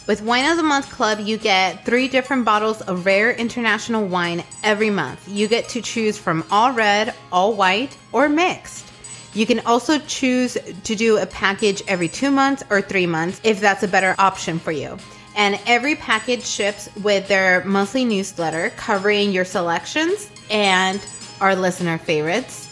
With 0.05 0.21
Wine 0.21 0.45
of 0.45 0.57
the 0.57 0.63
Month 0.63 0.91
Club, 0.91 1.21
you 1.21 1.39
get 1.39 1.83
three 1.85 2.07
different 2.07 2.45
bottles 2.45 2.81
of 2.81 3.07
rare 3.07 3.31
international 3.33 4.05
wine 4.05 4.43
every 4.61 4.91
month. 4.91 5.27
You 5.27 5.47
get 5.47 5.69
to 5.69 5.81
choose 5.81 6.19
from 6.19 6.45
all 6.51 6.71
red, 6.71 7.15
all 7.31 7.55
white, 7.55 7.97
or 8.11 8.29
mixed. 8.29 8.85
You 9.33 9.47
can 9.47 9.59
also 9.61 9.97
choose 9.97 10.55
to 10.83 10.95
do 10.95 11.17
a 11.17 11.25
package 11.25 11.81
every 11.87 12.09
two 12.09 12.29
months 12.29 12.61
or 12.69 12.83
three 12.83 13.07
months 13.07 13.41
if 13.43 13.59
that's 13.59 13.81
a 13.81 13.87
better 13.87 14.13
option 14.19 14.59
for 14.59 14.71
you. 14.71 14.99
And 15.35 15.59
every 15.65 15.95
package 15.95 16.45
ships 16.45 16.89
with 17.03 17.27
their 17.27 17.63
monthly 17.65 18.05
newsletter 18.05 18.71
covering 18.77 19.31
your 19.31 19.45
selections 19.45 20.31
and 20.49 21.05
our 21.41 21.55
listener 21.55 21.97
favorites. 21.97 22.67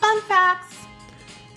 Fun 0.00 0.20
facts. 0.22 0.78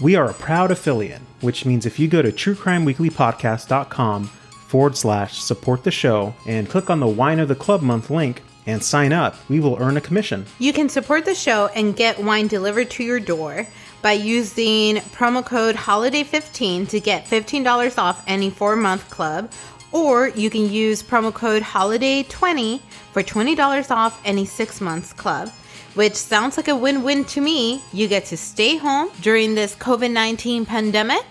We 0.02 0.16
are 0.16 0.30
a 0.30 0.34
proud 0.34 0.72
affiliate, 0.72 1.22
which 1.42 1.66
means 1.66 1.86
if 1.86 1.98
you 2.00 2.08
go 2.08 2.22
to 2.22 2.32
truecrimeweeklypodcast.com 2.32 4.25
forward 4.28 4.98
slash 4.98 5.40
support 5.40 5.84
the 5.84 5.92
show 5.92 6.36
and 6.46 6.70
click 6.70 6.90
on 6.90 7.00
the 7.00 7.08
Wine 7.08 7.40
of 7.40 7.48
the 7.48 7.56
Club 7.56 7.82
month 7.82 8.10
link 8.10 8.42
and 8.66 8.84
sign 8.84 9.14
up, 9.14 9.36
we 9.50 9.60
will 9.60 9.78
earn 9.80 9.96
a 9.96 10.02
commission. 10.02 10.46
You 10.60 10.74
can 10.74 10.90
support 10.90 11.25
the 11.25 11.36
show 11.36 11.68
and 11.68 11.96
get 11.96 12.22
wine 12.22 12.48
delivered 12.48 12.90
to 12.92 13.04
your 13.04 13.20
door 13.20 13.68
by 14.02 14.14
using 14.14 14.98
promo 14.98 15.46
code 15.46 15.75
HOLIDAY15 15.75 16.90
to 16.90 17.00
get 17.00 17.25
$15 17.25 17.98
off 17.98 18.24
any 18.28 18.50
four 18.50 18.75
month 18.75 19.10
club, 19.10 19.52
or 19.92 20.30
you 20.30 20.50
can 20.50 20.70
use 20.70 21.01
promo 21.04 21.34
code 21.34 21.63
HOLIDAY20 21.63 22.82
for 23.12 23.24
$20 23.24 23.92
off 23.92 24.22
any 24.25 24.46
six 24.46 24.82
months 24.82 25.13
club. 25.13 25.50
Which 25.94 26.15
sounds 26.15 26.58
like 26.58 26.68
a 26.68 26.75
win 26.75 27.04
win 27.04 27.24
to 27.25 27.39
me. 27.39 27.82
You 27.94 28.10
get 28.10 28.25
to 28.25 28.36
stay 28.38 28.75
home 28.75 29.10
during 29.22 29.56
this 29.56 29.75
COVID 29.75 30.12
19 30.12 30.65
pandemic, 30.65 31.24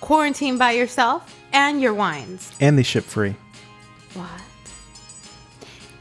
quarantine 0.00 0.58
by 0.58 0.72
yourself, 0.72 1.34
and 1.54 1.80
your 1.80 1.94
wines. 1.94 2.52
And 2.60 2.76
they 2.76 2.82
ship 2.82 3.04
free. 3.04 3.34
What? 4.12 4.28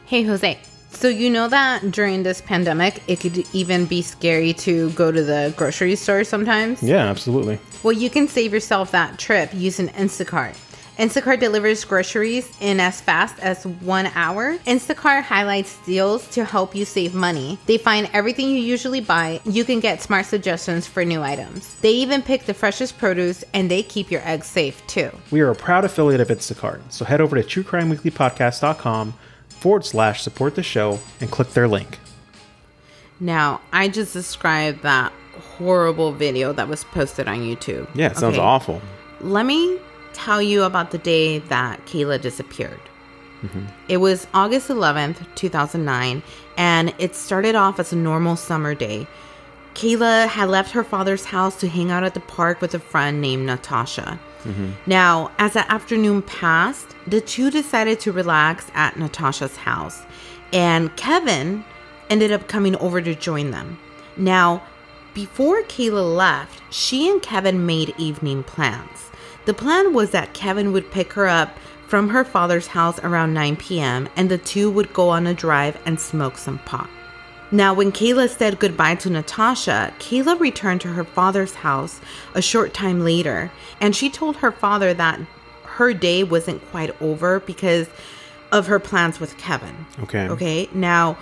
Hey, 0.05 0.24
Jose. 0.24 0.60
So, 0.91 1.08
you 1.08 1.29
know 1.29 1.48
that 1.48 1.89
during 1.89 2.24
this 2.24 2.41
pandemic, 2.41 3.01
it 3.08 3.22
could 3.22 3.46
even 3.55 3.86
be 3.86 4.01
scary 4.01 4.53
to 4.53 4.91
go 4.91 5.12
to 5.12 5.24
the 5.24 5.53
grocery 5.58 5.96
store 5.96 6.24
sometimes? 6.24 6.84
Yeah, 6.84 7.05
absolutely. 7.05 7.60
Well, 7.81 7.93
you 7.93 8.10
can 8.10 8.27
save 8.27 8.53
yourself 8.53 8.91
that 8.91 9.17
trip 9.17 9.50
using 9.53 9.88
Instacart. 9.88 10.55
Instacart 11.00 11.39
delivers 11.39 11.83
groceries 11.86 12.51
in 12.60 12.79
as 12.79 13.01
fast 13.01 13.39
as 13.39 13.65
one 13.65 14.07
hour. 14.13 14.57
Instacart 14.60 15.24
highlights 15.24 15.77
deals 15.86 16.27
to 16.29 16.45
help 16.45 16.75
you 16.75 16.86
save 16.86 17.15
money. 17.15 17.57
They 17.65 17.77
find 17.77 18.10
everything 18.13 18.50
you 18.50 18.57
usually 18.57 19.01
buy. 19.01 19.39
You 19.45 19.63
can 19.63 19.79
get 19.79 20.01
smart 20.01 20.25
suggestions 20.27 20.86
for 20.86 21.03
new 21.03 21.21
items. 21.24 21.75
They 21.81 21.91
even 21.93 22.21
pick 22.21 22.45
the 22.45 22.53
freshest 22.53 22.98
produce 23.00 23.43
and 23.53 23.71
they 23.71 23.81
keep 23.81 24.12
your 24.12 24.21
eggs 24.25 24.48
safe 24.48 24.86
too. 24.86 25.10
We 25.31 25.39
are 25.41 25.50
a 25.50 25.55
proud 25.55 25.86
affiliate 25.86 26.21
of 26.21 26.27
Instacart, 26.27 26.81
so 26.91 27.03
head 27.05 27.21
over 27.21 27.41
to 27.41 27.63
truecrimeweeklypodcast.com 27.63 29.13
forward 29.48 29.86
slash 29.86 30.21
support 30.21 30.55
the 30.55 30.63
show 30.63 31.00
and 31.19 31.31
click 31.31 31.50
their 31.53 31.67
link. 31.67 31.98
Now, 33.19 33.62
I 33.71 33.88
just 33.88 34.13
described 34.13 34.83
that 34.83 35.13
horrible 35.57 36.12
video 36.12 36.53
that 36.53 36.67
was 36.67 36.83
posted 36.83 37.27
on 37.27 37.39
YouTube. 37.39 37.88
Yeah, 37.95 38.07
it 38.07 38.17
sounds 38.17 38.36
Okay. 38.38 38.43
awful. 38.45 38.81
Let 39.21 39.45
me 39.45 39.79
tell 40.23 40.41
you 40.41 40.63
about 40.63 40.91
the 40.91 40.97
day 40.97 41.39
that 41.39 41.85
Kayla 41.85 42.21
disappeared. 42.21 42.79
Mm-hmm. 43.43 43.65
It 43.87 43.97
was 43.97 44.27
August 44.33 44.69
11th, 44.69 45.25
2009, 45.35 46.21
and 46.57 46.93
it 46.99 47.15
started 47.15 47.55
off 47.55 47.79
as 47.79 47.91
a 47.91 47.95
normal 47.95 48.35
summer 48.35 48.75
day. 48.75 49.07
Kayla 49.73 50.27
had 50.27 50.49
left 50.49 50.71
her 50.71 50.83
father's 50.83 51.25
house 51.25 51.59
to 51.61 51.67
hang 51.67 51.91
out 51.91 52.03
at 52.03 52.13
the 52.13 52.19
park 52.19 52.61
with 52.61 52.73
a 52.75 52.79
friend 52.79 53.21
named 53.21 53.45
Natasha. 53.45 54.19
Mm-hmm. 54.43 54.71
Now, 54.85 55.31
as 55.39 55.53
the 55.53 55.71
afternoon 55.71 56.21
passed, 56.23 56.95
the 57.07 57.21
two 57.21 57.49
decided 57.49 57.99
to 58.01 58.11
relax 58.11 58.67
at 58.73 58.97
Natasha's 58.97 59.57
house, 59.57 60.03
and 60.53 60.95
Kevin 60.97 61.63
ended 62.09 62.31
up 62.31 62.47
coming 62.47 62.75
over 62.75 63.01
to 63.01 63.15
join 63.15 63.51
them. 63.51 63.79
Now, 64.17 64.61
before 65.13 65.63
Kayla 65.63 66.15
left, 66.15 66.61
she 66.69 67.09
and 67.09 67.21
Kevin 67.21 67.65
made 67.65 67.93
evening 67.97 68.43
plans. 68.43 69.11
The 69.45 69.53
plan 69.53 69.93
was 69.93 70.12
that 70.12 70.33
Kevin 70.33 70.71
would 70.71 70.91
pick 70.91 71.13
her 71.13 71.27
up 71.27 71.57
from 71.88 72.10
her 72.10 72.24
father's 72.24 72.67
house 72.67 73.00
around 73.00 73.33
9 73.33 73.57
p.m., 73.57 74.07
and 74.15 74.29
the 74.29 74.38
two 74.38 74.71
would 74.71 74.93
go 74.93 75.10
on 75.10 75.27
a 75.27 75.33
drive 75.33 75.77
and 75.86 76.00
smoke 76.00 76.38
some 76.38 76.60
pot. 76.60 76.89
Now, 77.51 77.74
when 77.74 77.91
Kayla 77.91 78.29
said 78.29 78.60
goodbye 78.60 78.95
to 78.95 79.10
Natasha, 79.10 79.93
Kayla 80.00 80.39
returned 80.39 80.79
to 80.81 80.88
her 80.88 81.03
father's 81.03 81.55
house 81.55 82.00
a 82.33 82.41
short 82.41 82.74
time 82.74 83.01
later, 83.01 83.51
and 83.81 83.93
she 83.93 84.10
told 84.10 84.38
her 84.38 84.53
father 84.53 84.93
that 84.93 85.19
her 85.65 85.93
day 85.93 86.24
wasn't 86.24 86.63
quite 86.71 87.00
over 87.01 87.41
because 87.41 87.88
of 88.53 88.67
her 88.67 88.79
plans 88.79 89.19
with 89.19 89.38
Kevin. 89.38 89.86
Okay. 90.03 90.29
Okay. 90.29 90.69
Now, 90.74 91.17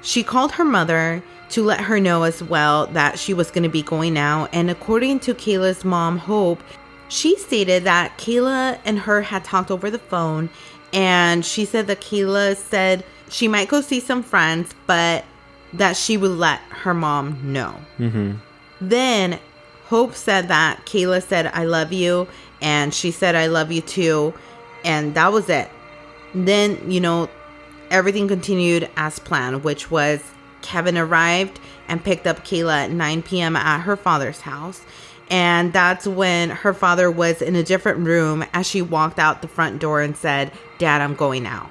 she 0.00 0.22
called 0.22 0.52
her 0.52 0.64
mother 0.64 1.22
to 1.50 1.62
let 1.62 1.80
her 1.80 2.00
know 2.00 2.22
as 2.22 2.42
well 2.42 2.86
that 2.88 3.18
she 3.18 3.34
was 3.34 3.50
going 3.50 3.64
to 3.64 3.68
be 3.68 3.82
going 3.82 4.16
out. 4.16 4.48
And 4.52 4.70
according 4.70 5.20
to 5.20 5.34
Kayla's 5.34 5.84
mom, 5.84 6.18
Hope, 6.18 6.62
she 7.08 7.36
stated 7.38 7.84
that 7.84 8.18
Kayla 8.18 8.78
and 8.84 9.00
her 9.00 9.22
had 9.22 9.44
talked 9.44 9.70
over 9.70 9.90
the 9.90 9.98
phone. 9.98 10.50
And 10.92 11.44
she 11.44 11.64
said 11.64 11.86
that 11.88 12.00
Kayla 12.00 12.56
said 12.56 13.04
she 13.28 13.48
might 13.48 13.68
go 13.68 13.80
see 13.80 14.00
some 14.00 14.22
friends, 14.22 14.74
but 14.86 15.24
that 15.72 15.96
she 15.96 16.16
would 16.16 16.30
let 16.30 16.60
her 16.70 16.94
mom 16.94 17.52
know. 17.52 17.74
Mm-hmm. 17.98 18.36
Then 18.80 19.38
Hope 19.86 20.14
said 20.14 20.48
that 20.48 20.84
Kayla 20.86 21.22
said, 21.22 21.46
I 21.46 21.64
love 21.64 21.92
you. 21.92 22.28
And 22.60 22.92
she 22.94 23.10
said, 23.10 23.34
I 23.34 23.46
love 23.46 23.70
you 23.70 23.82
too. 23.82 24.34
And 24.84 25.14
that 25.14 25.32
was 25.32 25.48
it. 25.48 25.70
Then, 26.34 26.90
you 26.90 27.00
know, 27.00 27.28
everything 27.90 28.28
continued 28.28 28.88
as 28.96 29.18
planned, 29.18 29.64
which 29.64 29.90
was 29.90 30.22
Kevin 30.62 30.98
arrived 30.98 31.60
and 31.88 32.02
picked 32.02 32.26
up 32.26 32.44
Kayla 32.44 32.84
at 32.84 32.90
9 32.90 33.22
p.m. 33.22 33.54
at 33.56 33.80
her 33.80 33.96
father's 33.96 34.40
house. 34.40 34.82
And 35.28 35.72
that's 35.72 36.06
when 36.06 36.50
her 36.50 36.72
father 36.72 37.10
was 37.10 37.42
in 37.42 37.56
a 37.56 37.62
different 37.62 38.06
room 38.06 38.44
as 38.52 38.66
she 38.66 38.82
walked 38.82 39.18
out 39.18 39.42
the 39.42 39.48
front 39.48 39.80
door 39.80 40.00
and 40.00 40.16
said, 40.16 40.52
Dad, 40.78 41.00
I'm 41.00 41.14
going 41.14 41.46
out. 41.46 41.68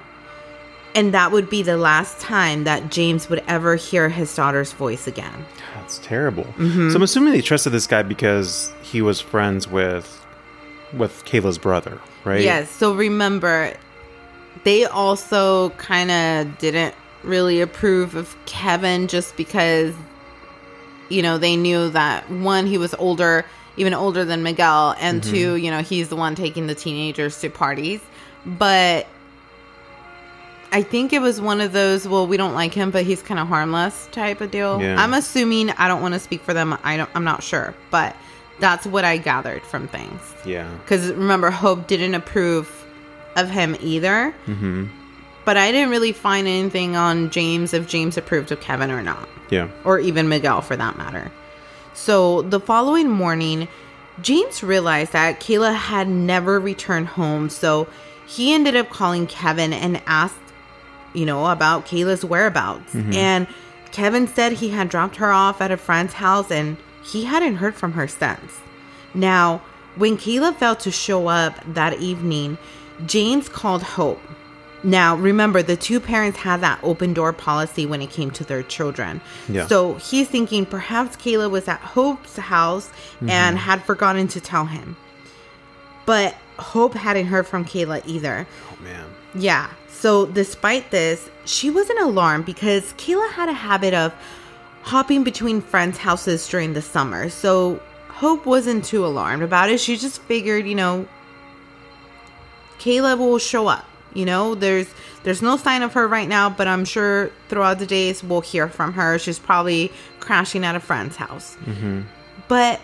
And 0.94 1.12
that 1.14 1.30
would 1.32 1.50
be 1.50 1.62
the 1.62 1.76
last 1.76 2.20
time 2.20 2.64
that 2.64 2.90
James 2.90 3.28
would 3.28 3.42
ever 3.46 3.76
hear 3.76 4.08
his 4.08 4.34
daughter's 4.34 4.72
voice 4.72 5.06
again. 5.06 5.44
That's 5.74 5.98
terrible. 5.98 6.44
Mm-hmm. 6.44 6.90
So 6.90 6.96
I'm 6.96 7.02
assuming 7.02 7.32
they 7.32 7.42
trusted 7.42 7.72
this 7.72 7.86
guy 7.86 8.02
because 8.02 8.72
he 8.82 9.02
was 9.02 9.20
friends 9.20 9.68
with 9.68 10.26
with 10.92 11.24
Kayla's 11.24 11.58
brother, 11.58 12.00
right? 12.24 12.42
Yes. 12.42 12.70
So 12.70 12.94
remember, 12.94 13.74
they 14.64 14.84
also 14.84 15.70
kind 15.70 16.10
of 16.10 16.58
didn't 16.58 16.94
really 17.22 17.60
approve 17.60 18.14
of 18.14 18.36
Kevin 18.46 19.08
just 19.08 19.36
because, 19.36 19.94
you 21.08 21.22
know, 21.22 21.38
they 21.38 21.56
knew 21.56 21.90
that 21.90 22.30
one, 22.30 22.66
he 22.66 22.78
was 22.78 22.94
older, 22.94 23.44
even 23.76 23.94
older 23.94 24.24
than 24.24 24.42
Miguel, 24.42 24.94
and 24.98 25.22
two, 25.22 25.56
you 25.56 25.70
know, 25.70 25.80
he's 25.80 26.08
the 26.08 26.16
one 26.16 26.34
taking 26.34 26.66
the 26.66 26.74
teenagers 26.74 27.40
to 27.40 27.50
parties. 27.50 28.00
But 28.44 29.06
I 30.72 30.82
think 30.82 31.12
it 31.12 31.20
was 31.20 31.40
one 31.40 31.60
of 31.60 31.72
those, 31.72 32.06
well, 32.06 32.26
we 32.26 32.36
don't 32.36 32.54
like 32.54 32.74
him, 32.74 32.90
but 32.90 33.04
he's 33.04 33.22
kind 33.22 33.40
of 33.40 33.48
harmless 33.48 34.08
type 34.12 34.40
of 34.40 34.50
deal. 34.50 34.80
Yeah. 34.80 35.00
I'm 35.00 35.14
assuming, 35.14 35.70
I 35.70 35.88
don't 35.88 36.02
want 36.02 36.14
to 36.14 36.20
speak 36.20 36.42
for 36.42 36.54
them. 36.54 36.76
I 36.82 36.96
don't, 36.96 37.10
I'm 37.14 37.24
not 37.24 37.42
sure, 37.42 37.74
but 37.90 38.16
that's 38.58 38.86
what 38.86 39.04
I 39.04 39.16
gathered 39.16 39.62
from 39.62 39.88
things. 39.88 40.20
Yeah. 40.44 40.70
Because 40.78 41.12
remember, 41.12 41.50
Hope 41.50 41.86
didn't 41.86 42.14
approve 42.14 42.86
of 43.36 43.50
him 43.50 43.76
either. 43.80 44.34
Mm-hmm. 44.46 44.86
But 45.44 45.56
I 45.56 45.70
didn't 45.70 45.90
really 45.90 46.12
find 46.12 46.48
anything 46.48 46.96
on 46.96 47.30
James 47.30 47.72
if 47.72 47.86
James 47.86 48.16
approved 48.16 48.50
of 48.50 48.60
Kevin 48.60 48.90
or 48.90 49.00
not, 49.00 49.28
Yeah. 49.50 49.68
or 49.84 49.98
even 49.98 50.28
Miguel 50.28 50.62
for 50.62 50.76
that 50.76 50.96
matter. 50.96 51.30
So 51.94 52.42
the 52.42 52.60
following 52.60 53.08
morning, 53.08 53.68
James 54.20 54.62
realized 54.62 55.12
that 55.12 55.40
Kayla 55.40 55.74
had 55.74 56.08
never 56.08 56.60
returned 56.60 57.08
home. 57.08 57.48
So 57.48 57.88
he 58.26 58.52
ended 58.52 58.76
up 58.76 58.90
calling 58.90 59.26
Kevin 59.26 59.72
and 59.72 60.02
asked, 60.06 60.34
you 61.14 61.24
know, 61.24 61.46
about 61.46 61.86
Kayla's 61.86 62.24
whereabouts. 62.24 62.92
Mm-hmm. 62.92 63.12
And 63.12 63.46
Kevin 63.92 64.26
said 64.26 64.52
he 64.52 64.70
had 64.70 64.88
dropped 64.88 65.16
her 65.16 65.32
off 65.32 65.60
at 65.60 65.70
a 65.70 65.76
friend's 65.76 66.14
house 66.14 66.50
and 66.50 66.76
he 67.02 67.24
hadn't 67.24 67.56
heard 67.56 67.74
from 67.74 67.92
her 67.92 68.08
since. 68.08 68.60
Now, 69.14 69.62
when 69.94 70.18
Kayla 70.18 70.54
failed 70.56 70.80
to 70.80 70.90
show 70.90 71.28
up 71.28 71.58
that 71.74 71.98
evening, 72.00 72.58
James 73.06 73.48
called 73.48 73.82
Hope. 73.82 74.20
Now, 74.86 75.16
remember, 75.16 75.64
the 75.64 75.76
two 75.76 75.98
parents 75.98 76.38
had 76.38 76.60
that 76.60 76.78
open 76.84 77.12
door 77.12 77.32
policy 77.32 77.86
when 77.86 78.00
it 78.00 78.10
came 78.10 78.30
to 78.30 78.44
their 78.44 78.62
children. 78.62 79.20
Yeah. 79.48 79.66
So 79.66 79.94
he's 79.94 80.28
thinking 80.28 80.64
perhaps 80.64 81.16
Kayla 81.16 81.50
was 81.50 81.66
at 81.66 81.80
Hope's 81.80 82.36
house 82.36 82.88
mm-hmm. 82.88 83.28
and 83.28 83.58
had 83.58 83.82
forgotten 83.82 84.28
to 84.28 84.40
tell 84.40 84.66
him. 84.66 84.96
But 86.06 86.36
Hope 86.60 86.94
hadn't 86.94 87.26
heard 87.26 87.48
from 87.48 87.64
Kayla 87.64 88.06
either. 88.06 88.46
Oh 88.70 88.80
man. 88.80 89.06
Yeah. 89.34 89.70
So 89.88 90.26
despite 90.26 90.92
this, 90.92 91.30
she 91.44 91.68
wasn't 91.68 91.98
alarmed 91.98 92.46
because 92.46 92.92
Kayla 92.92 93.32
had 93.32 93.48
a 93.48 93.54
habit 93.54 93.92
of 93.92 94.14
hopping 94.82 95.24
between 95.24 95.62
friends' 95.62 95.98
houses 95.98 96.48
during 96.48 96.74
the 96.74 96.82
summer. 96.82 97.28
So 97.28 97.82
Hope 98.06 98.46
wasn't 98.46 98.84
too 98.84 99.04
alarmed 99.04 99.42
about 99.42 99.68
it. 99.68 99.80
She 99.80 99.96
just 99.96 100.22
figured, 100.22 100.64
you 100.64 100.76
know, 100.76 101.08
Kayla 102.78 103.18
will 103.18 103.38
show 103.38 103.66
up. 103.66 103.84
You 104.16 104.24
know, 104.24 104.54
there's 104.54 104.88
there's 105.24 105.42
no 105.42 105.56
sign 105.56 105.82
of 105.82 105.92
her 105.92 106.08
right 106.08 106.28
now, 106.28 106.48
but 106.48 106.66
I'm 106.66 106.84
sure 106.84 107.30
throughout 107.48 107.78
the 107.78 107.86
days 107.86 108.24
we'll 108.24 108.40
hear 108.40 108.68
from 108.68 108.94
her. 108.94 109.18
She's 109.18 109.38
probably 109.38 109.92
crashing 110.20 110.64
at 110.64 110.74
a 110.74 110.80
friend's 110.80 111.16
house. 111.16 111.56
Mm-hmm. 111.64 112.02
But 112.48 112.80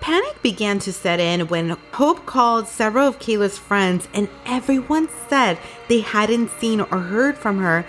Panic 0.00 0.40
began 0.42 0.78
to 0.80 0.92
set 0.92 1.20
in 1.20 1.48
when 1.48 1.76
Hope 1.92 2.24
called 2.24 2.68
several 2.68 3.08
of 3.08 3.18
Kayla's 3.18 3.58
friends, 3.58 4.08
and 4.14 4.28
everyone 4.46 5.08
said 5.28 5.58
they 5.88 6.00
hadn't 6.00 6.50
seen 6.52 6.80
or 6.80 6.98
heard 6.98 7.36
from 7.36 7.58
her 7.58 7.84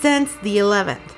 since 0.00 0.34
the 0.36 0.56
11th, 0.56 1.14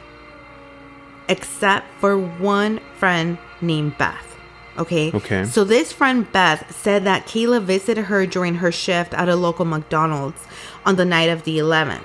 except 1.28 1.86
for 2.00 2.18
one 2.18 2.80
friend 2.98 3.38
named 3.60 3.96
Beth. 3.96 4.31
Okay. 4.78 5.12
Okay. 5.12 5.44
So 5.44 5.64
this 5.64 5.92
friend 5.92 6.30
Beth 6.32 6.74
said 6.74 7.04
that 7.04 7.26
Kayla 7.26 7.62
visited 7.62 8.04
her 8.04 8.26
during 8.26 8.56
her 8.56 8.72
shift 8.72 9.12
at 9.14 9.28
a 9.28 9.36
local 9.36 9.64
McDonald's 9.64 10.42
on 10.86 10.96
the 10.96 11.04
night 11.04 11.28
of 11.28 11.44
the 11.44 11.58
11th. 11.58 12.04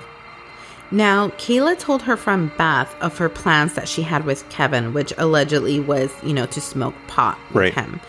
Now, 0.89 1.29
Kayla 1.29 1.77
told 1.77 2.03
her 2.03 2.15
friend 2.15 2.49
Beth 2.57 2.95
of 3.01 3.17
her 3.17 3.27
plans 3.29 3.73
that 3.73 3.89
she 3.89 4.03
had 4.03 4.25
with 4.25 4.47
Kevin, 4.49 4.93
which 4.93 5.11
allegedly 5.17 5.79
was, 5.79 6.11
you 6.23 6.33
know, 6.33 6.45
to 6.47 6.61
smoke 6.61 6.95
pot 7.07 7.37
with 7.49 7.55
Right. 7.55 7.73
him. 7.73 7.99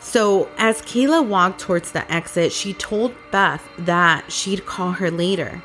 So, 0.00 0.48
as 0.56 0.80
Kayla 0.82 1.24
walked 1.24 1.60
towards 1.60 1.92
the 1.92 2.10
exit, 2.10 2.52
she 2.52 2.72
told 2.72 3.14
Beth 3.30 3.62
that 3.78 4.30
she'd 4.32 4.64
call 4.64 4.92
her 4.92 5.10
later, 5.10 5.60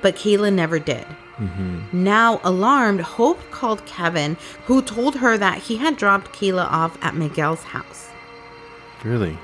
but 0.00 0.16
Kayla 0.16 0.50
never 0.52 0.78
did. 0.78 1.04
Mm-hmm. 1.42 2.04
Now, 2.04 2.40
alarmed, 2.44 3.00
Hope 3.00 3.38
called 3.50 3.84
Kevin, 3.84 4.36
who 4.66 4.80
told 4.80 5.16
her 5.16 5.36
that 5.36 5.58
he 5.58 5.76
had 5.76 5.96
dropped 5.96 6.32
Kayla 6.32 6.70
off 6.70 6.96
at 7.02 7.16
Miguel's 7.16 7.62
house. 7.64 8.10
Really? 9.02 9.36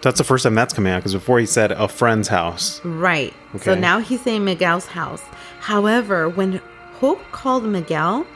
That's 0.00 0.18
the 0.18 0.24
first 0.24 0.44
time 0.44 0.54
that's 0.54 0.72
coming 0.72 0.92
out 0.92 1.00
because 1.00 1.12
before 1.12 1.38
he 1.38 1.46
said 1.46 1.72
a 1.72 1.88
friend's 1.88 2.28
house. 2.28 2.82
Right. 2.84 3.34
Okay. 3.54 3.64
So 3.64 3.74
now 3.74 3.98
he's 3.98 4.22
saying 4.22 4.44
Miguel's 4.44 4.86
house. 4.86 5.22
However, 5.60 6.28
when 6.28 6.60
Hope 6.94 7.20
called 7.32 7.64
Miguel, 7.64 8.26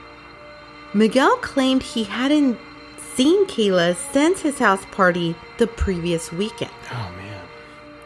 Miguel 0.92 1.36
claimed 1.38 1.82
he 1.82 2.04
hadn't 2.04 2.58
seen 2.98 3.46
Kayla 3.46 3.96
since 4.12 4.40
his 4.40 4.58
house 4.58 4.84
party 4.90 5.34
the 5.58 5.66
previous 5.66 6.30
weekend. 6.32 6.72
Oh 6.90 7.12
man. 7.16 7.42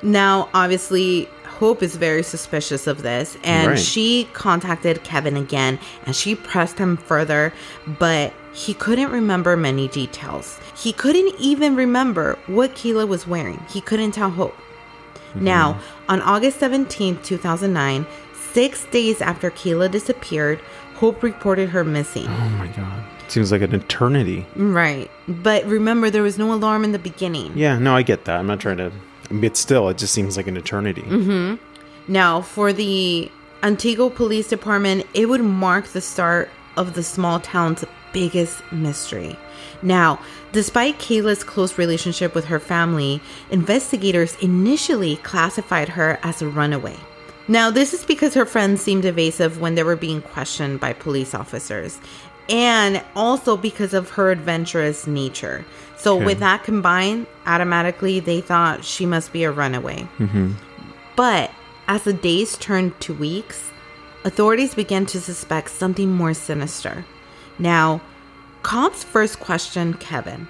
Now, 0.03 0.49
obviously, 0.55 1.29
Hope 1.59 1.83
is 1.83 1.97
very 1.97 2.23
suspicious 2.23 2.87
of 2.87 3.03
this, 3.03 3.37
and 3.43 3.69
Right. 3.71 3.79
she 3.79 4.29
contacted 4.35 5.03
Kevin 5.05 5.37
again 5.37 5.79
and 6.05 6.15
she 6.15 6.35
pressed 6.35 6.79
him 6.79 6.97
further, 6.97 7.53
but 7.99 8.33
he 8.53 8.75
couldn't 8.75 9.11
remember 9.11 9.57
many 9.57 9.89
details. 9.89 10.59
He 10.77 10.93
couldn't 10.93 11.35
even 11.39 11.75
remember 11.75 12.39
what 12.47 12.75
Kayla 12.75 13.09
was 13.09 13.27
wearing. 13.27 13.65
He 13.71 13.81
couldn't 13.81 14.13
tell 14.13 14.31
Hope. 14.31 14.57
Mm-hmm. 15.31 15.45
Now, 15.45 15.79
on 16.09 16.21
August 16.23 16.61
17th, 16.61 17.23
2009, 17.23 18.07
six 18.53 18.85
days 18.87 19.21
after 19.23 19.51
Kayla 19.51 19.91
disappeared, 19.91 20.61
Hope 20.97 21.23
reported 21.23 21.71
her 21.71 21.85
missing. 21.85 22.27
Oh 22.27 22.49
my 22.59 22.67
god. 22.69 23.05
Seems 23.29 23.51
like 23.51 23.61
an 23.63 23.75
eternity. 23.75 24.47
Right. 24.57 25.11
But 25.27 25.65
remember, 25.67 26.11
there 26.11 26.23
was 26.23 26.39
no 26.39 26.53
alarm 26.53 26.85
in 26.85 26.93
the 26.93 26.99
beginning. 26.99 27.53
Yeah, 27.57 27.79
no, 27.79 27.95
I 27.97 28.03
get 28.03 28.25
that. 28.27 28.39
I'm 28.39 28.47
not 28.47 28.61
trying 28.61 28.77
to 28.77 28.93
but 29.31 29.57
still 29.57 29.89
it 29.89 29.99
just 29.99 30.13
seems 30.13 30.37
like 30.37 30.47
an 30.47 30.57
eternity. 30.57 31.03
Mm-hmm. 31.03 31.57
Now, 32.13 32.41
for 32.41 32.73
the 32.73 33.31
Antigo 33.63 34.15
Police 34.15 34.49
Department, 34.49 35.07
it 35.15 35.27
would 35.29 35.41
mark 35.41 35.87
the 35.89 36.01
start 36.01 36.49
of 36.77 36.95
the 36.95 37.03
small 37.03 37.41
town's 37.41 37.85
biggest 38.13 38.61
mystery. 38.73 39.37
Now, 39.83 40.21
despite 40.53 40.99
Kayla's 40.99 41.45
close 41.45 41.79
relationship 41.79 42.35
with 42.35 42.47
her 42.47 42.61
family, 42.61 43.21
investigators 43.51 44.37
initially 44.41 45.17
classified 45.17 45.91
her 45.91 46.19
as 46.23 46.41
a 46.41 46.49
runaway. 46.49 46.97
Now, 47.49 47.71
this 47.71 47.95
is 47.95 48.05
because 48.05 48.35
her 48.35 48.45
friends 48.45 48.81
seemed 48.81 49.05
evasive 49.05 49.61
when 49.61 49.77
they 49.77 49.85
were 49.85 49.95
being 49.95 50.21
questioned 50.21 50.81
by 50.81 50.93
police 50.93 51.33
officers, 51.33 52.01
and 52.49 53.03
also 53.15 53.57
because 53.57 53.95
of 53.95 54.11
her 54.11 54.31
adventurous 54.31 55.07
nature. 55.07 55.65
So, 55.97 56.17
Okay. 56.17 56.27
with 56.27 56.39
that 56.41 56.63
combined, 56.65 57.27
automatically 57.47 58.21
they 58.21 58.41
thought 58.41 58.85
she 58.85 59.07
must 59.07 59.33
be 59.33 59.45
a 59.45 59.51
runaway. 59.51 60.07
Mm-hmm. 60.19 60.53
But 61.17 61.51
as 61.89 62.03
the 62.03 62.13
days 62.13 62.57
turned 62.57 62.99
to 63.01 63.15
weeks, 63.15 63.71
authorities 64.25 64.75
began 64.75 65.07
to 65.07 65.21
suspect 65.21 65.71
something 65.71 66.13
more 66.13 66.35
sinister. 66.35 67.05
Now, 67.59 68.01
cops 68.63 69.03
first 69.03 69.41
questioned 69.41 69.99
Kevin, 70.01 70.49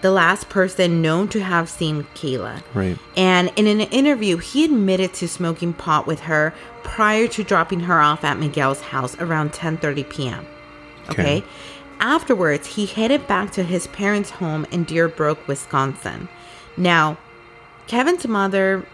the 0.00 0.10
last 0.10 0.48
person 0.48 1.02
known 1.02 1.28
to 1.28 1.40
have 1.42 1.68
seen 1.68 2.06
Kayla. 2.14 2.62
Right. 2.74 2.98
And 3.16 3.52
in 3.56 3.66
an 3.66 3.80
interview, 3.80 4.38
he 4.38 4.64
admitted 4.64 5.12
to 5.14 5.28
smoking 5.28 5.74
pot 5.74 6.06
with 6.06 6.20
her 6.20 6.54
prior 6.82 7.28
to 7.28 7.44
dropping 7.44 7.80
her 7.80 8.00
off 8.00 8.24
at 8.24 8.38
Miguel's 8.38 8.80
house 8.80 9.14
around 9.20 9.52
10:30 9.52 10.08
p.m. 10.08 10.46
Okay. 11.10 11.38
Okay? 11.38 11.46
Afterwards, 12.00 12.66
he 12.66 12.86
headed 12.86 13.26
back 13.26 13.50
to 13.52 13.62
his 13.62 13.86
parents' 13.88 14.30
home 14.30 14.64
in 14.70 14.86
Deerbrook, 14.86 15.46
Wisconsin. 15.46 16.28
Now, 16.76 17.18
Kevin's 17.86 18.26
mother 18.26 18.86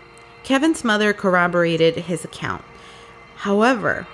Kevin's 0.43 0.85
mother 0.85 1.13
corroborated 1.13 1.97
his 1.97 2.25
account. 2.25 2.63
However, 3.37 4.07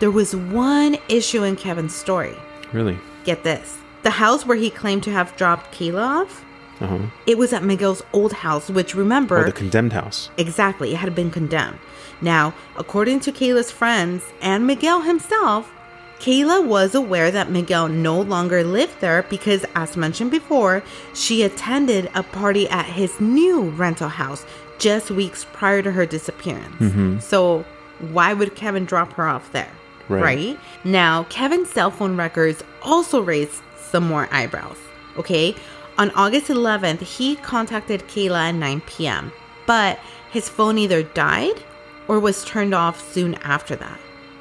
there 0.00 0.10
was 0.10 0.34
one 0.34 0.96
issue 1.08 1.42
in 1.44 1.56
Kevin's 1.56 1.94
story. 1.94 2.34
Really? 2.72 2.98
Get 3.24 3.44
this. 3.44 3.78
The 4.02 4.10
house 4.10 4.44
where 4.44 4.56
he 4.56 4.70
claimed 4.70 5.02
to 5.04 5.10
have 5.12 5.36
dropped 5.36 5.72
Kayla 5.72 6.22
off, 6.22 6.44
Uh-huh. 6.80 6.98
it 7.26 7.38
was 7.38 7.52
at 7.52 7.62
Miguel's 7.64 8.02
old 8.12 8.32
house, 8.32 8.68
which 8.70 8.94
remember 8.94 9.38
Or 9.38 9.44
the 9.44 9.52
condemned 9.52 9.92
house. 9.92 10.30
Exactly, 10.36 10.92
it 10.94 10.98
had 10.98 11.14
been 11.14 11.30
condemned. 11.30 11.78
Now, 12.20 12.54
according 12.76 13.20
to 13.20 13.32
Kayla's 13.32 13.70
friends 13.72 14.24
and 14.40 14.66
Miguel 14.66 15.02
himself, 15.02 15.72
Kayla 16.20 16.66
was 16.66 16.94
aware 16.94 17.30
that 17.30 17.50
Miguel 17.50 17.88
no 17.88 18.20
longer 18.20 18.64
lived 18.64 19.00
there 19.00 19.22
because, 19.24 19.64
as 19.74 19.96
mentioned 19.96 20.30
before, 20.30 20.82
she 21.14 21.42
attended 21.42 22.10
a 22.14 22.22
party 22.22 22.68
at 22.68 22.86
his 22.86 23.20
new 23.20 23.70
rental 23.70 24.08
house 24.08 24.44
just 24.78 25.10
weeks 25.10 25.46
prior 25.52 25.82
to 25.82 25.92
her 25.92 26.06
disappearance. 26.06 26.76
Mm-hmm. 26.76 27.18
So, 27.20 27.64
why 28.12 28.32
would 28.32 28.54
Kevin 28.54 28.84
drop 28.84 29.12
her 29.14 29.26
off 29.26 29.52
there? 29.52 29.70
Right. 30.08 30.22
right? 30.22 30.60
Now, 30.84 31.24
Kevin's 31.24 31.70
cell 31.70 31.90
phone 31.90 32.16
records 32.16 32.64
also 32.82 33.20
raised 33.20 33.62
some 33.76 34.06
more 34.06 34.28
eyebrows. 34.32 34.78
Okay. 35.16 35.54
On 35.98 36.10
August 36.12 36.46
11th, 36.46 37.00
he 37.00 37.36
contacted 37.36 38.06
Kayla 38.06 38.50
at 38.50 38.54
9 38.54 38.80
p.m., 38.82 39.32
but 39.66 39.98
his 40.30 40.48
phone 40.48 40.78
either 40.78 41.02
died 41.02 41.62
or 42.06 42.20
was 42.20 42.44
turned 42.44 42.72
off 42.72 43.12
soon 43.12 43.34
after 43.36 43.74
that. 43.76 43.98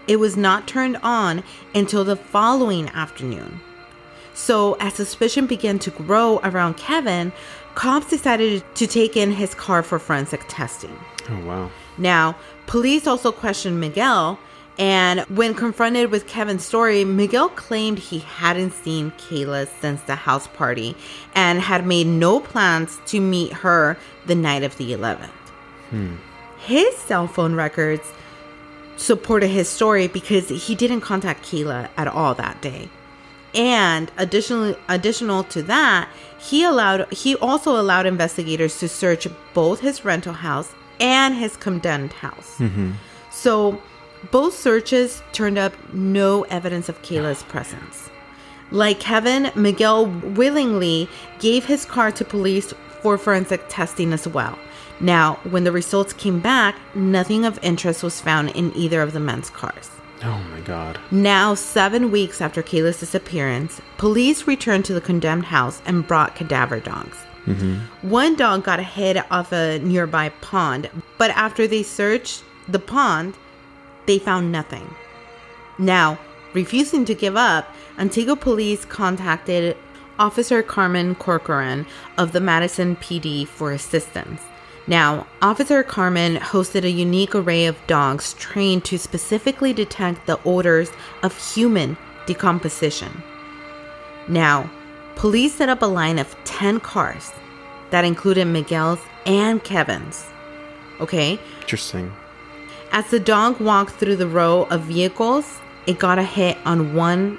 It 0.07 0.19
was 0.19 0.37
not 0.37 0.67
turned 0.67 0.97
on 1.03 1.43
until 1.75 2.03
the 2.03 2.15
following 2.15 2.89
afternoon. 2.89 3.59
So, 4.33 4.75
as 4.79 4.93
suspicion 4.93 5.47
began 5.47 5.79
to 5.79 5.89
grow 5.89 6.39
around 6.43 6.77
Kevin, 6.77 7.33
cops 7.75 8.09
decided 8.09 8.63
to 8.75 8.87
take 8.87 9.17
in 9.17 9.31
his 9.31 9.55
car 9.55 9.81
for 9.83 9.99
forensic 9.99 10.43
testing. 10.47 10.97
Oh 11.29 11.45
wow. 11.45 11.71
Now, 11.97 12.35
police 12.67 13.07
also 13.07 13.31
questioned 13.31 13.79
Miguel, 13.79 14.39
and 14.77 15.21
when 15.21 15.55
confronted 15.55 16.11
with 16.11 16.27
Kevin's 16.27 16.63
story, 16.63 17.03
Miguel 17.03 17.49
claimed 17.49 17.97
he 17.97 18.19
hadn't 18.19 18.71
seen 18.71 19.11
Kayla 19.17 19.67
since 19.81 20.03
the 20.03 20.15
house 20.15 20.47
party 20.47 20.95
and 21.33 21.59
had 21.59 21.87
made 21.87 22.05
no 22.05 22.39
plans 22.39 22.99
to 23.07 23.19
meet 23.19 23.51
her 23.53 23.97
the 24.27 24.35
night 24.35 24.61
of 24.61 24.77
the 24.77 24.91
11th. 24.91 25.29
Hmm. 25.89 26.15
His 26.59 26.95
cell 26.95 27.27
phone 27.27 27.55
records 27.55 28.11
supported 28.97 29.47
his 29.47 29.69
story 29.69 30.07
because 30.07 30.49
he 30.49 30.75
didn't 30.75 31.01
contact 31.01 31.45
Kayla 31.45 31.89
at 31.95 32.07
all 32.07 32.33
that 32.35 32.61
day. 32.61 32.89
And 33.53 34.11
additionally 34.17 34.75
additional 34.89 35.43
to 35.45 35.63
that, 35.63 36.09
he 36.37 36.63
allowed 36.63 37.11
he 37.11 37.35
also 37.37 37.79
allowed 37.79 38.05
investigators 38.05 38.77
to 38.79 38.89
search 38.89 39.27
both 39.53 39.79
his 39.79 40.03
rental 40.03 40.33
house 40.33 40.73
and 40.99 41.35
his 41.35 41.57
condemned 41.57 42.13
house. 42.13 42.57
Mm-hmm. 42.57 42.91
So 43.31 43.81
both 44.31 44.53
searches 44.53 45.21
turned 45.31 45.57
up 45.57 45.73
no 45.93 46.43
evidence 46.43 46.89
of 46.89 47.01
Kayla's 47.01 47.43
oh, 47.43 47.51
presence. 47.51 48.09
Like 48.71 48.99
Kevin, 48.99 49.51
Miguel 49.55 50.07
willingly 50.07 51.07
gave 51.39 51.65
his 51.65 51.85
car 51.85 52.11
to 52.11 52.25
police 52.25 52.73
for 53.01 53.17
forensic 53.17 53.63
testing 53.69 54.11
as 54.11 54.27
well. 54.27 54.57
Now, 54.99 55.39
when 55.43 55.63
the 55.63 55.71
results 55.71 56.13
came 56.13 56.39
back, 56.39 56.75
nothing 56.95 57.45
of 57.45 57.59
interest 57.61 58.03
was 58.03 58.19
found 58.19 58.49
in 58.51 58.75
either 58.75 59.01
of 59.01 59.13
the 59.13 59.19
men's 59.19 59.49
cars. 59.49 59.91
Oh 60.23 60.43
my 60.51 60.59
god. 60.61 60.99
Now, 61.11 61.53
seven 61.53 62.09
weeks 62.09 62.41
after 62.41 62.63
Kayla's 62.63 62.99
disappearance, 62.99 63.81
police 63.97 64.47
returned 64.47 64.85
to 64.85 64.93
the 64.93 65.01
condemned 65.01 65.45
house 65.45 65.81
and 65.85 66.07
brought 66.07 66.35
cadaver 66.35 66.79
dogs. 66.79 67.17
Mm-hmm. 67.45 68.09
One 68.09 68.35
dog 68.35 68.63
got 68.63 68.79
a 68.79 68.83
hit 68.83 69.17
off 69.31 69.51
a 69.51 69.79
nearby 69.79 70.29
pond, 70.41 70.89
but 71.17 71.31
after 71.31 71.67
they 71.67 71.83
searched 71.83 72.43
the 72.67 72.79
pond, 72.79 73.35
they 74.05 74.19
found 74.19 74.51
nothing. 74.51 74.93
Now, 75.77 76.17
refusing 76.53 77.05
to 77.05 77.13
give 77.13 77.37
up, 77.37 77.73
Antigo 77.97 78.39
police 78.39 78.83
contacted 78.85 79.77
Officer 80.19 80.63
Carmen 80.63 81.13
Corcoran 81.15 81.85
of 82.17 82.31
the 82.31 82.41
Madison 82.41 82.95
PD 82.95 83.47
for 83.47 83.71
assistance. 83.71 84.41
Now, 84.87 85.27
Officer 85.41 85.83
Carmen 85.83 86.37
hosted 86.37 86.83
a 86.83 86.89
unique 86.89 87.35
array 87.35 87.65
of 87.65 87.75
dogs 87.87 88.33
trained 88.35 88.85
to 88.85 88.97
specifically 88.97 89.73
detect 89.73 90.25
the 90.25 90.39
odors 90.45 90.91
of 91.23 91.37
human 91.53 91.97
decomposition. 92.25 93.21
Now, 94.29 94.69
police 95.15 95.55
set 95.55 95.69
up 95.69 95.81
a 95.81 95.85
line 95.85 96.19
of 96.19 96.35
10 96.45 96.79
cars 96.79 97.31
that 97.89 98.05
included 98.05 98.45
Miguel's 98.45 98.99
and 99.25 99.63
Kevin's. 99.63 100.25
Okay? 101.01 101.39
Interesting. 101.61 102.13
As 102.91 103.09
the 103.09 103.19
dog 103.19 103.59
walked 103.59 103.91
through 103.95 104.15
the 104.15 104.27
row 104.27 104.63
of 104.69 104.83
vehicles, 104.83 105.59
it 105.85 105.99
got 105.99 106.17
a 106.17 106.23
hit 106.23 106.57
on 106.65 106.93
one 106.93 107.37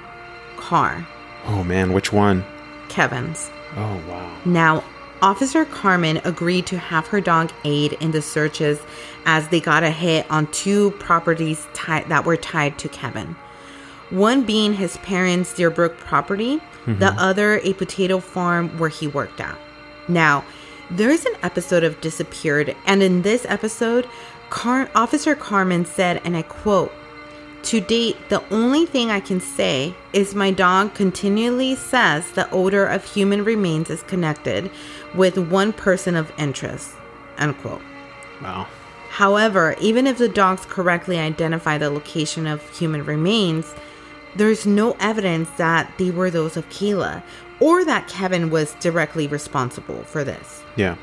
car, 0.57 1.07
Oh 1.45 1.63
man, 1.63 1.93
which 1.93 2.11
one? 2.11 2.45
Kevin's. 2.89 3.49
Oh 3.75 4.01
wow. 4.07 4.37
Now, 4.45 4.83
Officer 5.21 5.65
Carmen 5.65 6.21
agreed 6.23 6.65
to 6.67 6.77
have 6.77 7.07
her 7.07 7.19
dog 7.19 7.51
aid 7.65 7.93
in 7.93 8.11
the 8.11 8.21
searches 8.21 8.79
as 9.25 9.47
they 9.49 9.59
got 9.59 9.83
a 9.83 9.91
hit 9.91 10.29
on 10.31 10.47
two 10.47 10.91
properties 10.91 11.67
ti- 11.73 12.03
that 12.07 12.25
were 12.25 12.37
tied 12.37 12.77
to 12.79 12.87
Kevin. 12.89 13.35
One 14.09 14.43
being 14.43 14.73
his 14.73 14.97
parents' 14.97 15.53
Deerbrook 15.53 15.97
property, 15.97 16.61
the 16.85 16.93
mm-hmm. 16.93 17.19
other 17.19 17.59
a 17.59 17.73
potato 17.73 18.19
farm 18.19 18.69
where 18.79 18.89
he 18.89 19.07
worked 19.07 19.41
at. 19.41 19.57
Now, 20.07 20.43
there's 20.89 21.25
an 21.25 21.35
episode 21.43 21.83
of 21.83 22.01
Disappeared, 22.01 22.75
and 22.87 23.03
in 23.03 23.21
this 23.21 23.45
episode, 23.47 24.07
Car- 24.49 24.89
Officer 24.95 25.35
Carmen 25.35 25.85
said, 25.85 26.21
and 26.23 26.35
I 26.35 26.41
quote, 26.41 26.91
to 27.63 27.81
date, 27.81 28.17
the 28.29 28.43
only 28.51 28.85
thing 28.85 29.11
I 29.11 29.19
can 29.19 29.39
say 29.39 29.95
is 30.13 30.33
my 30.33 30.51
dog 30.51 30.93
continually 30.93 31.75
says 31.75 32.31
the 32.31 32.49
odor 32.51 32.85
of 32.85 33.03
human 33.03 33.43
remains 33.43 33.89
is 33.89 34.03
connected 34.03 34.71
with 35.13 35.37
one 35.37 35.73
person 35.73 36.15
of 36.15 36.31
interest. 36.37 36.91
Unquote. 37.37 37.81
Wow. 38.41 38.67
However, 39.09 39.75
even 39.81 40.07
if 40.07 40.17
the 40.17 40.29
dogs 40.29 40.65
correctly 40.65 41.19
identify 41.19 41.77
the 41.77 41.89
location 41.89 42.47
of 42.47 42.67
human 42.77 43.03
remains, 43.05 43.73
there's 44.35 44.65
no 44.65 44.95
evidence 44.99 45.49
that 45.57 45.91
they 45.97 46.11
were 46.11 46.29
those 46.29 46.55
of 46.55 46.69
Kayla 46.69 47.23
or 47.59 47.83
that 47.83 48.07
Kevin 48.07 48.49
was 48.49 48.75
directly 48.75 49.27
responsible 49.27 50.03
for 50.03 50.23
this. 50.23 50.63
Yeah. 50.75 50.95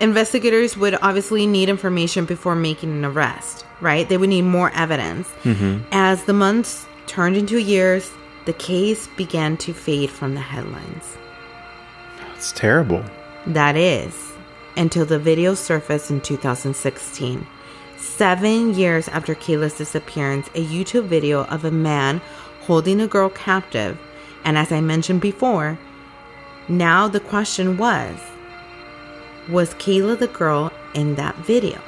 Investigators 0.00 0.76
would 0.76 0.98
obviously 1.02 1.46
need 1.46 1.68
information 1.68 2.24
before 2.24 2.56
making 2.56 2.90
an 2.90 3.04
arrest, 3.04 3.64
right? 3.80 4.08
They 4.08 4.16
would 4.16 4.28
need 4.28 4.42
more 4.42 4.70
evidence. 4.70 5.28
Mm-hmm. 5.44 5.84
As 5.92 6.24
the 6.24 6.32
months 6.32 6.86
turned 7.06 7.36
into 7.36 7.58
years, 7.58 8.10
the 8.44 8.52
case 8.52 9.06
began 9.16 9.56
to 9.58 9.72
fade 9.72 10.10
from 10.10 10.34
the 10.34 10.40
headlines. 10.40 11.16
It's 12.34 12.52
terrible. 12.52 13.04
That 13.46 13.76
is, 13.76 14.32
until 14.76 15.06
the 15.06 15.18
video 15.18 15.54
surfaced 15.54 16.10
in 16.10 16.20
2016. 16.20 17.46
Seven 17.96 18.74
years 18.74 19.08
after 19.08 19.34
Kayla's 19.34 19.78
disappearance, 19.78 20.48
a 20.48 20.64
YouTube 20.64 21.06
video 21.06 21.44
of 21.44 21.64
a 21.64 21.70
man 21.70 22.20
holding 22.62 23.00
a 23.00 23.06
girl 23.06 23.30
captive. 23.30 23.98
And 24.44 24.58
as 24.58 24.72
I 24.72 24.80
mentioned 24.80 25.20
before, 25.20 25.78
now 26.68 27.08
the 27.08 27.20
question 27.20 27.78
was 27.78 28.18
Was 29.48 29.74
Kayla 29.74 30.18
the 30.18 30.28
girl 30.28 30.72
in 30.94 31.16
that 31.16 31.36
video? 31.36 31.80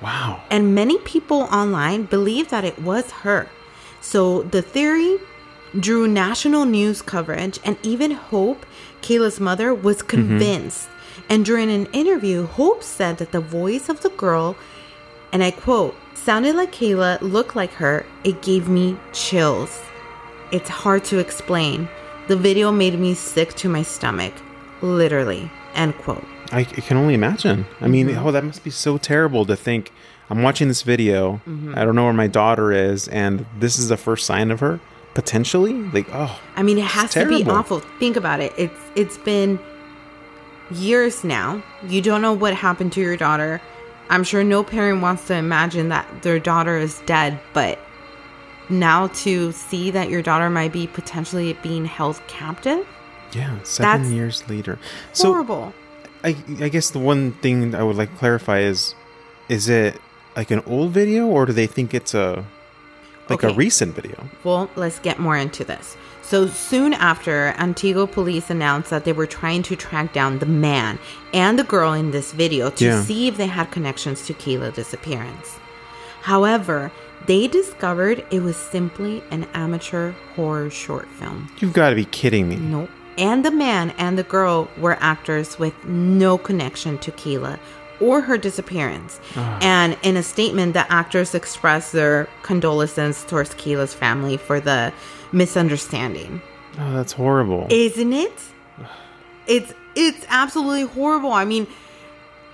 Wow. 0.00 0.42
And 0.50 0.74
many 0.74 0.98
people 0.98 1.42
online 1.52 2.04
believe 2.04 2.48
that 2.48 2.64
it 2.64 2.78
was 2.78 3.10
her. 3.10 3.48
So 4.00 4.42
the 4.42 4.62
theory 4.62 5.18
drew 5.78 6.08
national 6.08 6.64
news 6.64 7.02
coverage, 7.02 7.58
and 7.64 7.76
even 7.82 8.12
Hope, 8.12 8.64
Kayla's 9.02 9.40
mother, 9.40 9.74
was 9.74 9.98
mm-hmm. 9.98 10.08
convinced. 10.08 10.88
And 11.28 11.44
during 11.44 11.70
an 11.70 11.86
interview, 11.86 12.46
Hope 12.46 12.82
said 12.82 13.18
that 13.18 13.32
the 13.32 13.40
voice 13.40 13.88
of 13.88 14.02
the 14.02 14.10
girl, 14.10 14.56
and 15.32 15.42
I 15.42 15.50
quote, 15.50 15.94
sounded 16.14 16.56
like 16.56 16.72
Kayla, 16.72 17.20
looked 17.20 17.56
like 17.56 17.72
her. 17.72 18.06
It 18.24 18.42
gave 18.42 18.68
me 18.68 18.96
chills. 19.12 19.82
It's 20.52 20.68
hard 20.68 21.04
to 21.06 21.18
explain. 21.18 21.88
The 22.28 22.36
video 22.36 22.72
made 22.72 22.98
me 22.98 23.14
sick 23.14 23.54
to 23.54 23.68
my 23.68 23.82
stomach. 23.82 24.34
Literally. 24.82 25.50
End 25.74 25.96
quote. 25.98 26.24
I, 26.52 26.60
I 26.60 26.64
can 26.64 26.96
only 26.96 27.14
imagine. 27.14 27.66
I 27.80 27.88
mean, 27.88 28.08
Mm-hmm. 28.08 28.26
oh, 28.26 28.30
that 28.32 28.44
must 28.44 28.62
be 28.64 28.70
so 28.70 28.98
terrible 28.98 29.44
to 29.46 29.56
think. 29.56 29.92
I'm 30.30 30.42
watching 30.42 30.68
this 30.68 30.82
video. 30.82 31.40
Mm-hmm. 31.46 31.74
I 31.76 31.84
don't 31.84 31.94
know 31.94 32.04
where 32.04 32.12
my 32.12 32.26
daughter 32.26 32.72
is, 32.72 33.06
and 33.08 33.46
this 33.58 33.78
is 33.78 33.88
the 33.88 33.96
first 33.96 34.26
sign 34.26 34.50
of 34.50 34.60
her 34.60 34.80
potentially. 35.14 35.72
Like, 35.72 36.08
oh, 36.12 36.38
I 36.56 36.62
mean, 36.62 36.78
it 36.78 36.84
has 36.84 37.12
to 37.12 37.26
be 37.28 37.44
awful. 37.44 37.80
Think 37.98 38.16
about 38.16 38.40
it. 38.40 38.52
It's 38.58 38.80
it's 38.96 39.18
been 39.18 39.58
years 40.70 41.24
now. 41.24 41.62
You 41.86 42.02
don't 42.02 42.22
know 42.22 42.32
what 42.32 42.54
happened 42.54 42.92
to 42.94 43.00
your 43.00 43.16
daughter. 43.16 43.60
I'm 44.08 44.24
sure 44.24 44.44
no 44.44 44.62
parent 44.62 45.02
wants 45.02 45.26
to 45.28 45.34
imagine 45.34 45.88
that 45.88 46.22
their 46.22 46.38
daughter 46.38 46.76
is 46.76 47.00
dead, 47.06 47.40
but 47.52 47.78
now 48.68 49.08
to 49.08 49.52
see 49.52 49.90
that 49.92 50.10
your 50.10 50.22
daughter 50.22 50.50
might 50.50 50.72
be 50.72 50.86
potentially 50.86 51.54
being 51.62 51.84
held 51.84 52.20
captive, 52.26 52.86
yeah, 53.32 53.56
seven 53.62 54.12
years 54.12 54.48
later. 54.48 54.78
So 55.12 55.32
horrible. 55.32 55.72
I, 56.26 56.36
I 56.60 56.68
guess 56.68 56.90
the 56.90 56.98
one 56.98 57.32
thing 57.32 57.74
I 57.74 57.82
would 57.82 57.96
like 57.96 58.10
to 58.10 58.18
clarify 58.18 58.58
is, 58.60 58.94
is 59.48 59.68
it 59.68 60.00
like 60.36 60.50
an 60.50 60.62
old 60.66 60.90
video, 60.90 61.26
or 61.26 61.46
do 61.46 61.52
they 61.52 61.68
think 61.68 61.94
it's 61.94 62.12
a 62.14 62.44
like 63.28 63.42
a 63.42 63.52
recent 63.54 63.94
video? 63.94 64.28
Well, 64.44 64.68
let's 64.76 64.98
get 64.98 65.18
more 65.18 65.36
into 65.36 65.64
this. 65.64 65.96
So 66.22 66.46
soon 66.48 66.92
after, 66.92 67.54
Antigo 67.56 68.10
police 68.10 68.50
announced 68.50 68.90
that 68.90 69.04
they 69.04 69.12
were 69.12 69.26
trying 69.26 69.62
to 69.64 69.76
track 69.76 70.12
down 70.12 70.38
the 70.40 70.46
man 70.46 70.98
and 71.32 71.58
the 71.58 71.64
girl 71.64 71.92
in 71.92 72.10
this 72.10 72.32
video 72.32 72.70
to 72.70 72.84
Yeah. 72.84 73.02
see 73.02 73.28
if 73.28 73.36
they 73.36 73.46
had 73.46 73.70
connections 73.70 74.26
to 74.26 74.34
Kayla's 74.34 74.74
disappearance. 74.74 75.58
However, 76.22 76.90
they 77.26 77.46
discovered 77.46 78.24
it 78.30 78.42
was 78.42 78.56
simply 78.56 79.22
an 79.30 79.46
amateur 79.54 80.12
horror 80.34 80.70
short 80.70 81.08
film. 81.08 81.48
You've 81.60 81.72
got 81.72 81.90
to 81.90 81.96
be 81.96 82.04
kidding 82.04 82.48
me. 82.48 82.56
Nope. 82.56 82.90
And 83.18 83.44
the 83.44 83.50
man 83.50 83.90
and 83.98 84.18
the 84.18 84.22
girl 84.22 84.68
were 84.78 84.96
actors 85.00 85.58
with 85.58 85.84
no 85.84 86.36
connection 86.38 86.98
to 86.98 87.12
Kayla 87.12 87.58
or 88.00 88.20
her 88.20 88.36
disappearance. 88.36 89.20
Ah. 89.36 89.58
And 89.62 89.96
in 90.02 90.16
a 90.16 90.22
statement, 90.22 90.74
the 90.74 90.90
actors 90.92 91.34
expressed 91.34 91.92
their 91.92 92.28
condolences 92.42 93.24
towards 93.24 93.54
Kayla's 93.54 93.94
family 93.94 94.36
for 94.36 94.60
the 94.60 94.92
misunderstanding. 95.32 96.42
Oh, 96.78 96.92
that's 96.92 97.12
horrible. 97.12 97.66
Isn't 97.70 98.12
it? 98.12 98.38
It's 99.46 99.72
it's 99.94 100.26
absolutely 100.28 100.82
horrible. 100.82 101.32
I 101.32 101.44
mean, 101.44 101.66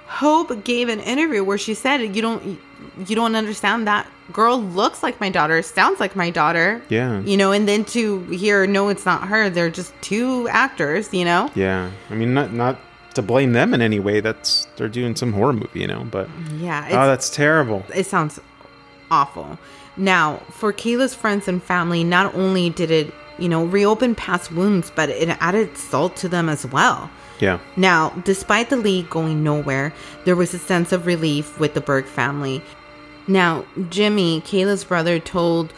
Hope 0.06 0.62
gave 0.62 0.88
an 0.88 1.00
interview 1.00 1.42
where 1.42 1.58
she 1.58 1.74
said, 1.74 2.14
"You 2.14 2.22
don't 2.22 2.60
you 3.06 3.16
don't 3.16 3.34
understand 3.34 3.86
that 3.86 4.06
girl 4.32 4.60
looks 4.60 5.02
like 5.02 5.20
my 5.20 5.28
daughter, 5.30 5.62
sounds 5.62 6.00
like 6.00 6.16
my 6.16 6.30
daughter." 6.30 6.82
Yeah. 6.88 7.20
You 7.20 7.36
know, 7.36 7.52
and 7.52 7.68
then 7.68 7.84
to 7.86 8.20
hear, 8.26 8.66
"No, 8.66 8.88
it's 8.88 9.04
not 9.06 9.28
her. 9.28 9.50
They're 9.50 9.70
just 9.70 9.92
two 10.00 10.48
actors." 10.48 11.12
You 11.12 11.24
know. 11.24 11.50
yeah, 11.54 11.90
I 12.10 12.14
mean, 12.14 12.34
not 12.34 12.52
not 12.52 12.78
to 13.14 13.22
blame 13.22 13.52
them 13.52 13.74
in 13.74 13.82
any 13.82 14.00
way. 14.00 14.20
That's 14.20 14.66
they're 14.76 14.88
doing 14.88 15.14
some 15.16 15.32
horror 15.32 15.52
movie, 15.52 15.80
you 15.80 15.86
know. 15.86 16.04
But 16.10 16.28
Yeah. 16.56 16.82
Oh, 16.82 16.86
it's, 16.86 16.94
oh, 16.94 17.06
that's 17.06 17.30
terrible. 17.30 17.84
it 17.94 18.06
sounds 18.06 18.40
awful. 19.10 19.58
Now, 19.96 20.40
for 20.50 20.72
Kayla's 20.72 21.14
friends 21.14 21.48
and 21.48 21.62
family, 21.62 22.02
not 22.02 22.34
only 22.34 22.70
did 22.70 22.90
it, 22.90 23.12
you 23.38 23.48
know, 23.48 23.64
reopen 23.66 24.14
past 24.14 24.50
wounds, 24.50 24.90
but 24.94 25.10
it 25.10 25.28
added 25.40 25.76
salt 25.76 26.16
to 26.16 26.28
them 26.28 26.48
as 26.48 26.64
well. 26.64 27.10
Yeah. 27.40 27.58
Now, 27.76 28.10
despite 28.24 28.70
the 28.70 28.76
league 28.76 29.10
going 29.10 29.42
nowhere, 29.42 29.92
there 30.24 30.36
was 30.36 30.54
a 30.54 30.58
sense 30.58 30.92
of 30.92 31.06
relief 31.06 31.58
with 31.60 31.74
the 31.74 31.80
Berg 31.80 32.06
family. 32.06 32.62
Now, 33.26 33.64
Jimmy, 33.88 34.40
Kayla's 34.42 34.84
brother, 34.84 35.18
told 35.18 35.72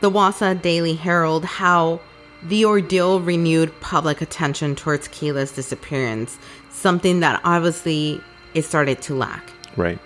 the 0.00 0.10
Wausau 0.10 0.60
Daily 0.60 0.94
Herald 0.94 1.44
how 1.44 2.00
the 2.42 2.64
ordeal 2.64 3.20
renewed 3.20 3.78
public 3.80 4.20
attention 4.20 4.74
towards 4.74 5.08
Kayla's 5.08 5.52
disappearance, 5.52 6.38
something 6.70 7.20
that 7.20 7.40
obviously 7.44 8.20
it 8.54 8.62
started 8.62 9.00
to 9.02 9.14
lack. 9.14 9.50
Right. 9.76 9.98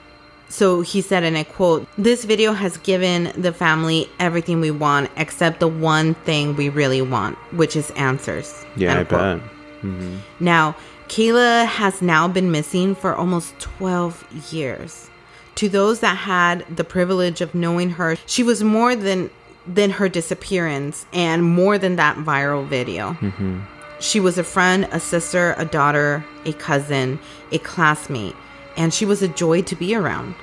So 0.49 0.81
he 0.83 1.01
said, 1.01 1.25
and 1.25 1.37
I 1.37 1.42
quote, 1.42 1.88
This 1.99 2.25
video 2.25 2.53
has 2.53 2.77
given 2.79 3.33
the 3.37 3.53
family 3.53 4.09
everything 4.20 4.61
we 4.61 4.70
want 4.70 5.11
except 5.16 5.61
the 5.61 5.68
one 5.68 6.14
thing 6.14 6.55
we 6.55 6.68
really 6.68 7.03
want, 7.03 7.37
which 7.53 7.75
is 7.75 7.90
answers. 7.92 8.64
Yeah, 8.77 9.01
I 9.01 9.05
quote. 9.05 9.40
bet. 9.40 9.51
Mm-hmm. 9.83 10.16
Now, 10.40 10.77
Kayla 11.09 11.66
has 11.66 12.01
now 12.03 12.29
been 12.29 12.51
missing 12.51 12.94
for 12.94 13.14
almost 13.14 13.59
12 13.59 14.53
years. 14.53 15.11
To 15.57 15.69
those 15.69 16.01
that 16.01 16.16
had 16.16 16.64
the 16.75 16.85
privilege 16.85 17.40
of 17.40 17.55
knowing 17.55 17.90
her, 17.90 18.16
she 18.27 18.42
was 18.42 18.62
more 18.62 18.95
than 18.95 19.31
than 19.66 19.90
her 19.90 20.09
disappearance 20.09 21.07
and 21.12 21.42
more 21.42 21.77
than 21.77 21.97
that 21.97 22.16
viral 22.19 22.66
video. 22.66 23.14
Mm-hmm. 23.14 23.61
She 23.99 24.21
was 24.21 24.38
a 24.38 24.45
friend, 24.45 24.87
a 24.92 25.01
sister, 25.01 25.55
a 25.59 25.64
daughter, 25.64 26.25
a 26.45 26.53
cousin, 26.53 27.19
a 27.51 27.59
classmate, 27.59 28.37
and 28.77 28.95
she 28.95 29.05
was 29.05 29.23
a 29.23 29.29
joy 29.29 29.62
to 29.62 29.75
be 29.75 29.95
around. 29.95 30.35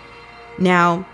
Now, 0.58 1.06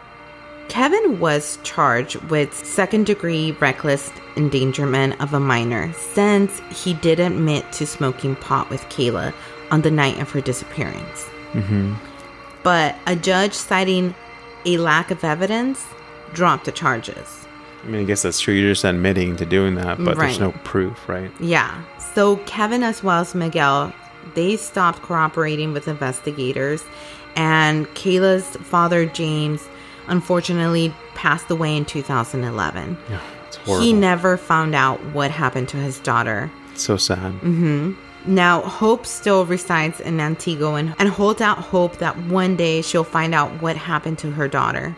Kevin 0.69 1.19
was 1.19 1.59
charged 1.63 2.15
with 2.29 2.53
second 2.53 3.05
degree 3.05 3.51
reckless 3.59 4.11
endangerment 4.35 5.19
of 5.21 5.33
a 5.33 5.39
minor 5.39 5.91
since 5.93 6.61
he 6.71 6.93
did 6.93 7.19
admit 7.19 7.71
to 7.73 7.85
smoking 7.85 8.35
pot 8.35 8.69
with 8.69 8.81
Kayla 8.83 9.33
on 9.71 9.81
the 9.81 9.91
night 9.91 10.19
of 10.19 10.31
her 10.31 10.41
disappearance. 10.41 11.25
Mm-hmm. 11.53 11.93
But 12.63 12.95
a 13.07 13.15
judge 13.15 13.53
citing 13.53 14.15
a 14.65 14.77
lack 14.77 15.11
of 15.11 15.23
evidence 15.23 15.85
dropped 16.33 16.65
the 16.65 16.71
charges. 16.71 17.47
I 17.83 17.87
mean, 17.87 18.01
I 18.01 18.03
guess 18.03 18.23
that's 18.23 18.39
true. 18.39 18.53
You're 18.53 18.71
just 18.71 18.83
admitting 18.83 19.37
to 19.37 19.45
doing 19.45 19.75
that, 19.75 20.03
but 20.03 20.17
there's 20.17 20.39
no 20.39 20.51
proof, 20.63 21.07
right? 21.07 21.31
Yeah. 21.39 21.81
So 22.13 22.37
Kevin 22.37 22.83
as 22.83 23.01
well 23.03 23.21
as 23.21 23.33
Miguel, 23.33 23.93
they 24.35 24.57
stopped 24.57 25.01
cooperating 25.01 25.71
with 25.71 25.87
investigators, 25.87 26.83
and 27.35 27.87
Kayla's 27.95 28.57
father 28.57 29.05
James 29.05 29.69
unfortunately 30.07 30.93
passed 31.15 31.49
away 31.49 31.77
in 31.77 31.85
2011. 31.85 32.97
Yeah, 33.09 33.21
it's 33.47 33.55
horrible. 33.57 33.85
He 33.85 33.93
never 33.93 34.35
found 34.35 34.75
out 34.75 35.03
what 35.13 35.31
happened 35.31 35.69
to 35.69 35.77
his 35.77 35.99
daughter. 35.99 36.51
It's 36.73 36.83
so 36.83 36.97
sad. 36.97 37.33
Mm-hmm. 37.35 37.93
Now, 38.25 38.61
Hope 38.61 39.05
still 39.05 39.45
resides 39.45 39.99
in 39.99 40.17
Antigo 40.17 40.79
and, 40.79 40.93
and 40.99 41.09
holds 41.09 41.41
out 41.41 41.57
hope 41.57 41.97
that 41.97 42.17
one 42.25 42.55
day 42.55 42.81
she'll 42.81 43.03
find 43.03 43.33
out 43.33 43.61
what 43.61 43.77
happened 43.77 44.19
to 44.19 44.31
her 44.31 44.47
daughter. 44.47 44.95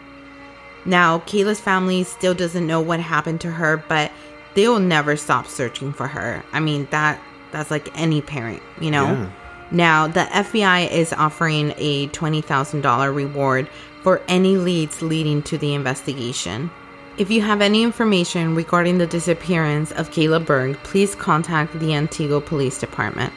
Now, 0.85 1.19
Kayla's 1.19 1.59
family 1.59 2.03
still 2.03 2.33
doesn't 2.33 2.65
know 2.65 2.81
what 2.81 2.99
happened 2.99 3.41
to 3.41 3.51
her, 3.51 3.77
but 3.87 4.11
they'll 4.55 4.79
never 4.79 5.15
stop 5.15 5.47
searching 5.47 5.93
for 5.93 6.07
her. 6.07 6.43
I 6.51 6.59
mean, 6.59 6.87
that 6.91 7.21
that's 7.51 7.69
like 7.69 7.89
any 7.99 8.21
parent, 8.21 8.63
you 8.79 8.89
know? 8.91 9.03
Yeah. 9.03 9.29
Now, 9.71 10.07
the 10.07 10.21
FBI 10.21 10.89
is 10.89 11.13
offering 11.13 11.73
a 11.77 12.07
$20,000 12.07 13.15
reward 13.15 13.69
for 14.01 14.21
any 14.27 14.57
leads 14.57 15.01
leading 15.01 15.41
to 15.43 15.57
the 15.57 15.73
investigation. 15.73 16.71
If 17.17 17.29
you 17.29 17.41
have 17.41 17.61
any 17.61 17.83
information 17.83 18.55
regarding 18.55 18.97
the 18.97 19.07
disappearance 19.07 19.91
of 19.91 20.09
Kayla 20.11 20.45
Berg, 20.45 20.77
please 20.83 21.13
contact 21.13 21.73
the 21.73 21.87
Antigo 21.87 22.43
Police 22.43 22.79
Department. 22.79 23.33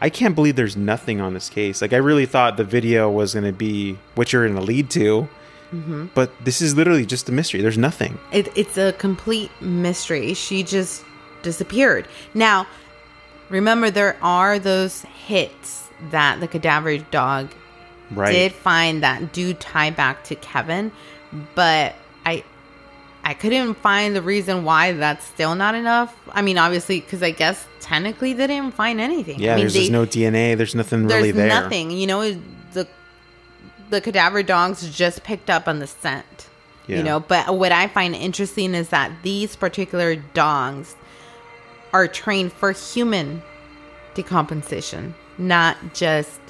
I 0.00 0.10
can't 0.10 0.34
believe 0.34 0.56
there's 0.56 0.76
nothing 0.76 1.20
on 1.20 1.34
this 1.34 1.48
case. 1.48 1.80
Like, 1.82 1.92
I 1.92 1.98
really 1.98 2.26
thought 2.26 2.56
the 2.56 2.64
video 2.64 3.10
was 3.10 3.34
going 3.34 3.44
to 3.44 3.52
be 3.52 3.98
what 4.14 4.32
you're 4.32 4.44
going 4.46 4.58
to 4.58 4.64
lead 4.64 4.90
to, 4.90 5.28
Mm-hmm. 5.72 6.06
but 6.14 6.32
this 6.44 6.60
is 6.60 6.74
literally 6.74 7.06
just 7.06 7.28
a 7.28 7.32
mystery. 7.32 7.60
There's 7.62 7.78
nothing. 7.78 8.18
It, 8.32 8.48
it's 8.58 8.76
a 8.76 8.92
complete 8.94 9.52
mystery. 9.60 10.34
She 10.34 10.64
just 10.64 11.04
disappeared. 11.42 12.08
Now, 12.34 12.66
remember, 13.50 13.88
there 13.88 14.16
are 14.20 14.58
those 14.58 15.02
hits 15.02 15.88
that 16.10 16.40
the 16.40 16.48
cadaver 16.48 16.98
dog 16.98 17.50
Right. 18.10 18.32
did 18.32 18.52
find 18.52 19.04
that 19.04 19.32
do 19.32 19.54
tie 19.54 19.90
back 19.90 20.24
to 20.24 20.34
Kevin, 20.34 20.90
but 21.54 21.94
I 23.22 23.34
couldn't 23.34 23.74
find 23.74 24.16
the 24.16 24.22
reason 24.22 24.64
why 24.64 24.92
that's 24.92 25.24
still 25.26 25.54
not 25.54 25.74
enough. 25.74 26.16
I 26.30 26.42
mean, 26.42 26.58
obviously, 26.58 27.00
because 27.00 27.22
I 27.22 27.30
guess 27.30 27.66
technically 27.80 28.32
they 28.32 28.46
didn't 28.46 28.74
find 28.74 29.00
anything. 29.00 29.38
yeah, 29.38 29.52
I 29.52 29.56
mean, 29.56 29.64
there's 29.64 29.74
they, 29.74 29.80
just 29.80 29.92
no 29.92 30.06
DNA. 30.06 30.56
There's 30.56 30.74
nothing 30.74 31.06
there's 31.06 31.18
really 31.18 31.30
there. 31.32 31.48
There's 31.48 31.62
nothing. 31.62 31.90
You 31.90 32.06
know, 32.06 32.40
the 32.72 32.88
the 33.90 34.00
cadaver 34.00 34.42
dogs 34.42 34.88
just 34.96 35.22
picked 35.22 35.50
up 35.50 35.68
on 35.68 35.80
the 35.80 35.86
scent. 35.86 36.48
Yeah. 36.86 36.98
You 36.98 37.02
know, 37.02 37.20
but 37.20 37.56
what 37.56 37.72
I 37.72 37.86
find 37.86 38.14
interesting 38.16 38.74
is 38.74 38.88
that 38.88 39.12
these 39.22 39.54
particular 39.54 40.16
dogs 40.16 40.96
are 41.92 42.08
trained 42.08 42.52
for 42.52 42.72
human 42.72 43.42
decomposition, 44.14 45.14
not 45.38 45.76
just 45.94 46.40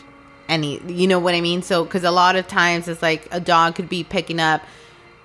any. 0.48 0.80
You 0.86 1.08
know 1.08 1.18
what 1.18 1.34
I 1.34 1.40
mean? 1.40 1.62
So, 1.62 1.84
because 1.84 2.04
a 2.04 2.10
lot 2.10 2.36
of 2.36 2.46
times 2.46 2.88
it's 2.88 3.02
like 3.02 3.28
a 3.32 3.40
dog 3.40 3.74
could 3.74 3.88
be 3.88 4.04
picking 4.04 4.40
up 4.40 4.62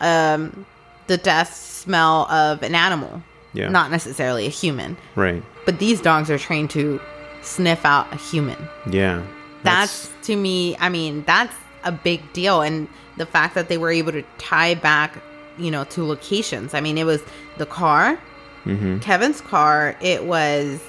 um, 0.01 0.65
the 1.07 1.17
death 1.17 1.53
smell 1.55 2.25
of 2.31 2.63
an 2.63 2.73
animal, 2.75 3.21
Yeah. 3.53 3.69
not 3.69 3.91
necessarily 3.91 4.45
a 4.45 4.49
human. 4.49 4.97
Right. 5.15 5.43
But 5.65 5.79
these 5.79 6.01
dogs 6.01 6.29
are 6.31 6.37
trained 6.37 6.69
to 6.71 6.99
sniff 7.41 7.85
out 7.85 8.11
a 8.11 8.17
human 8.17 8.57
Yeah. 8.89 9.21
that's 9.61 10.09
to 10.23 10.35
me 10.35 10.75
i 10.79 10.89
mean 10.89 11.23
that's 11.27 11.53
a 11.83 11.91
big 11.91 12.33
deal 12.33 12.61
and 12.61 12.87
the 13.17 13.25
fact 13.27 13.53
that 13.53 13.69
they 13.69 13.77
were 13.77 13.91
able 13.91 14.11
to 14.13 14.23
tie 14.39 14.73
back 14.73 15.19
you 15.59 15.69
know 15.69 15.83
to 15.83 16.03
locations 16.03 16.73
i 16.73 16.81
mean 16.81 16.97
it 16.97 17.03
was 17.05 17.21
the 17.59 17.67
car 17.67 18.17
Mhm. 18.65 18.99
kevin's 18.99 19.41
car 19.41 19.95
it 20.01 20.23
was 20.25 20.79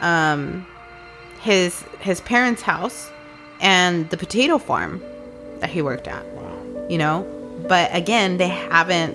um 0.00 0.66
his 1.40 1.84
his 2.00 2.20
parents 2.22 2.62
house 2.62 3.10
and 3.60 4.08
the 4.08 4.16
potato 4.16 4.56
farm 4.56 5.02
that 5.60 5.68
he 5.68 5.82
worked 5.82 6.08
at 6.08 6.24
you 6.88 6.96
know 6.96 7.26
but 7.68 7.90
again 7.94 8.38
they 8.38 8.48
haven't 8.48 9.14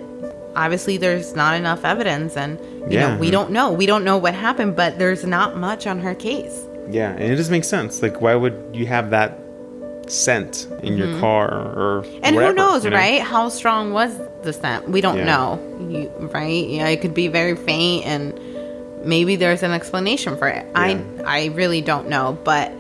obviously 0.56 0.98
there's 0.98 1.36
not 1.36 1.56
enough 1.56 1.84
evidence 1.86 2.36
and 2.38 2.60
you 2.92 2.98
Yeah. 3.00 3.14
know 3.14 3.18
we 3.20 3.30
don't 3.32 3.52
know 3.52 3.72
we 3.72 3.86
don't 3.86 4.04
know 4.04 4.18
what 4.18 4.34
happened 4.34 4.76
but 4.76 4.98
there's 5.00 5.24
not 5.26 5.58
much 5.58 5.86
on 5.88 6.00
her 6.00 6.16
case 6.16 6.56
Yeah, 6.90 7.12
and 7.12 7.24
it 7.34 7.36
just 7.36 7.50
makes 7.50 7.68
sense. 7.68 8.02
Like, 8.06 8.22
why 8.22 8.36
would 8.36 8.54
you 8.80 8.86
have 8.86 9.10
that 9.10 9.40
scent 10.08 10.68
in 10.84 10.98
your 10.98 11.20
car 11.20 11.50
or 11.50 12.04
Mm-hmm. 12.04 12.20
And 12.24 12.36
whatever, 12.36 12.52
who 12.54 12.58
knows, 12.58 12.84
you 12.86 12.92
know? 12.92 12.98
right? 12.98 13.22
How 13.22 13.50
strong 13.50 13.92
was 13.92 14.12
the 14.44 14.54
scent? 14.54 14.88
We 14.90 15.02
don't 15.02 15.18
Yeah. 15.18 15.26
know, 15.34 15.48
you, 15.90 16.12
right? 16.32 16.68
Yeah, 16.78 16.88
it 16.90 17.02
could 17.02 17.16
be 17.16 17.28
very 17.28 17.56
faint, 17.56 18.06
and 18.06 18.40
maybe 19.04 19.36
there's 19.36 19.64
an 19.64 19.72
explanation 19.72 20.38
for 20.38 20.48
it. 20.48 20.64
I 20.76 21.00
I 21.26 21.46
really 21.56 21.82
don't 21.82 22.08
know, 22.08 22.38
but 22.44 22.72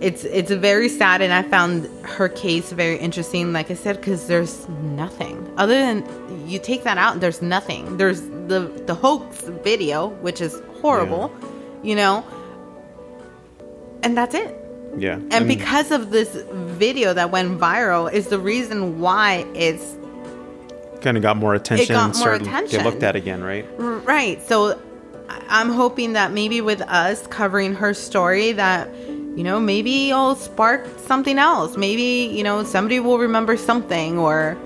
it's 0.00 0.24
it's 0.24 0.50
very 0.50 0.88
sad, 0.88 1.22
and 1.22 1.32
I 1.32 1.42
found 1.42 1.88
her 2.04 2.28
case 2.28 2.72
very 2.72 2.96
interesting. 2.98 3.52
Like 3.52 3.70
I 3.70 3.74
said, 3.74 3.96
because 3.96 4.26
there's 4.26 4.68
nothing 4.68 5.52
other 5.56 5.74
than 5.74 6.48
you 6.48 6.58
take 6.58 6.84
that 6.84 6.98
out. 6.98 7.20
There's 7.20 7.40
nothing. 7.40 7.96
There's 7.96 8.20
the 8.20 8.70
the 8.86 8.94
hoax 8.94 9.42
video, 9.42 10.08
which 10.08 10.40
is 10.40 10.60
horrible, 10.80 11.32
you 11.82 11.94
know, 11.94 12.24
and 14.02 14.16
that's 14.16 14.34
it. 14.34 14.62
Yeah, 14.98 15.14
And 15.14 15.34
I 15.34 15.40
mean, 15.40 15.58
because 15.58 15.90
of 15.90 16.10
this 16.10 16.34
video 16.50 17.12
that 17.12 17.30
went 17.30 17.60
viral 17.60 18.10
is 18.10 18.28
the 18.28 18.38
reason 18.38 18.98
why 18.98 19.46
it's 19.54 19.94
kind 21.02 21.18
of 21.18 21.22
got 21.22 21.36
more 21.36 21.54
attention. 21.54 21.94
got 21.94 22.06
more 22.06 22.14
started 22.14 22.44
to 22.44 22.50
attention. 22.50 22.78
Get 22.78 22.86
looked 22.86 23.02
at 23.02 23.14
again, 23.14 23.42
right? 23.42 23.66
right. 23.78 24.42
So 24.48 24.80
I'm 25.28 25.70
hoping 25.70 26.14
that 26.14 26.32
maybe 26.32 26.60
with 26.60 26.80
us 26.82 27.26
covering 27.26 27.74
her 27.74 27.92
story 27.92 28.52
that 28.52 28.88
you 29.36 29.44
know 29.44 29.60
maybe 29.60 30.10
it'll 30.10 30.34
spark 30.34 30.88
something 30.98 31.38
else. 31.38 31.76
Maybe, 31.76 32.34
you 32.34 32.42
know, 32.42 32.64
somebody 32.64 32.98
will 32.98 33.18
remember 33.18 33.56
something 33.56 34.18
or 34.18 34.58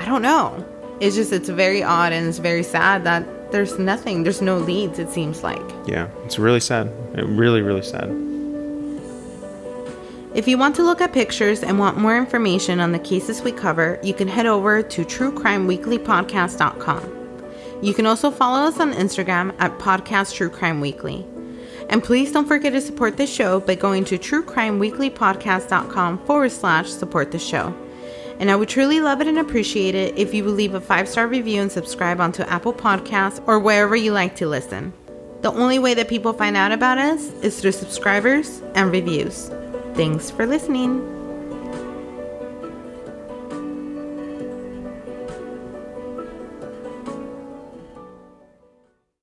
I 0.00 0.06
don't 0.06 0.22
know. 0.22 0.64
It's 1.00 1.16
just 1.16 1.32
it's 1.32 1.48
very 1.48 1.82
odd 1.82 2.12
and 2.12 2.28
it's 2.28 2.38
very 2.38 2.62
sad 2.62 3.02
that 3.04 3.50
there's 3.50 3.76
nothing. 3.78 4.22
There's 4.22 4.40
no 4.40 4.58
leads 4.58 5.00
it 5.00 5.10
seems 5.10 5.42
like. 5.42 5.60
Yeah, 5.86 6.08
it's 6.24 6.38
really 6.38 6.60
sad. 6.60 6.86
It 7.14 7.26
really, 7.26 7.60
really 7.60 7.82
sad. 7.82 8.08
If 10.34 10.48
you 10.48 10.56
want 10.56 10.74
to 10.76 10.82
look 10.82 11.02
at 11.02 11.12
pictures 11.12 11.62
and 11.62 11.78
want 11.78 11.98
more 11.98 12.16
information 12.16 12.80
on 12.80 12.92
the 12.92 12.98
cases 12.98 13.42
we 13.42 13.52
cover, 13.52 14.00
you 14.02 14.14
can 14.14 14.28
head 14.28 14.46
over 14.46 14.82
to 14.82 15.04
truecrimeweeklypodcast.com. 15.04 17.18
You 17.82 17.92
can 17.92 18.06
also 18.06 18.30
follow 18.30 18.60
us 18.60 18.80
on 18.80 18.94
Instagram 18.94 19.54
at 19.58 19.78
Podcast 19.78 20.34
True 20.34 20.48
Crime 20.48 20.80
Weekly. 20.80 21.26
And 21.88 22.02
please 22.02 22.32
don't 22.32 22.48
forget 22.48 22.72
to 22.72 22.80
support 22.80 23.16
the 23.16 23.26
show 23.26 23.60
by 23.60 23.74
going 23.74 24.04
to 24.06 24.18
truecrimeweeklypodcast.com 24.18 26.24
forward 26.24 26.52
slash 26.52 26.90
support 26.90 27.30
the 27.30 27.38
show. 27.38 27.74
And 28.38 28.50
I 28.50 28.56
would 28.56 28.68
truly 28.68 29.00
love 29.00 29.20
it 29.20 29.28
and 29.28 29.38
appreciate 29.38 29.94
it 29.94 30.18
if 30.18 30.34
you 30.34 30.44
would 30.44 30.54
leave 30.54 30.74
a 30.74 30.80
five 30.80 31.08
star 31.08 31.28
review 31.28 31.60
and 31.60 31.70
subscribe 31.70 32.20
onto 32.20 32.42
Apple 32.42 32.72
Podcasts 32.72 33.46
or 33.46 33.58
wherever 33.58 33.94
you 33.94 34.12
like 34.12 34.36
to 34.36 34.48
listen. 34.48 34.92
The 35.42 35.52
only 35.52 35.78
way 35.78 35.94
that 35.94 36.08
people 36.08 36.32
find 36.32 36.56
out 36.56 36.72
about 36.72 36.98
us 36.98 37.30
is 37.42 37.60
through 37.60 37.72
subscribers 37.72 38.62
and 38.74 38.90
reviews. 38.90 39.50
Thanks 39.94 40.30
for 40.30 40.46
listening. 40.46 41.21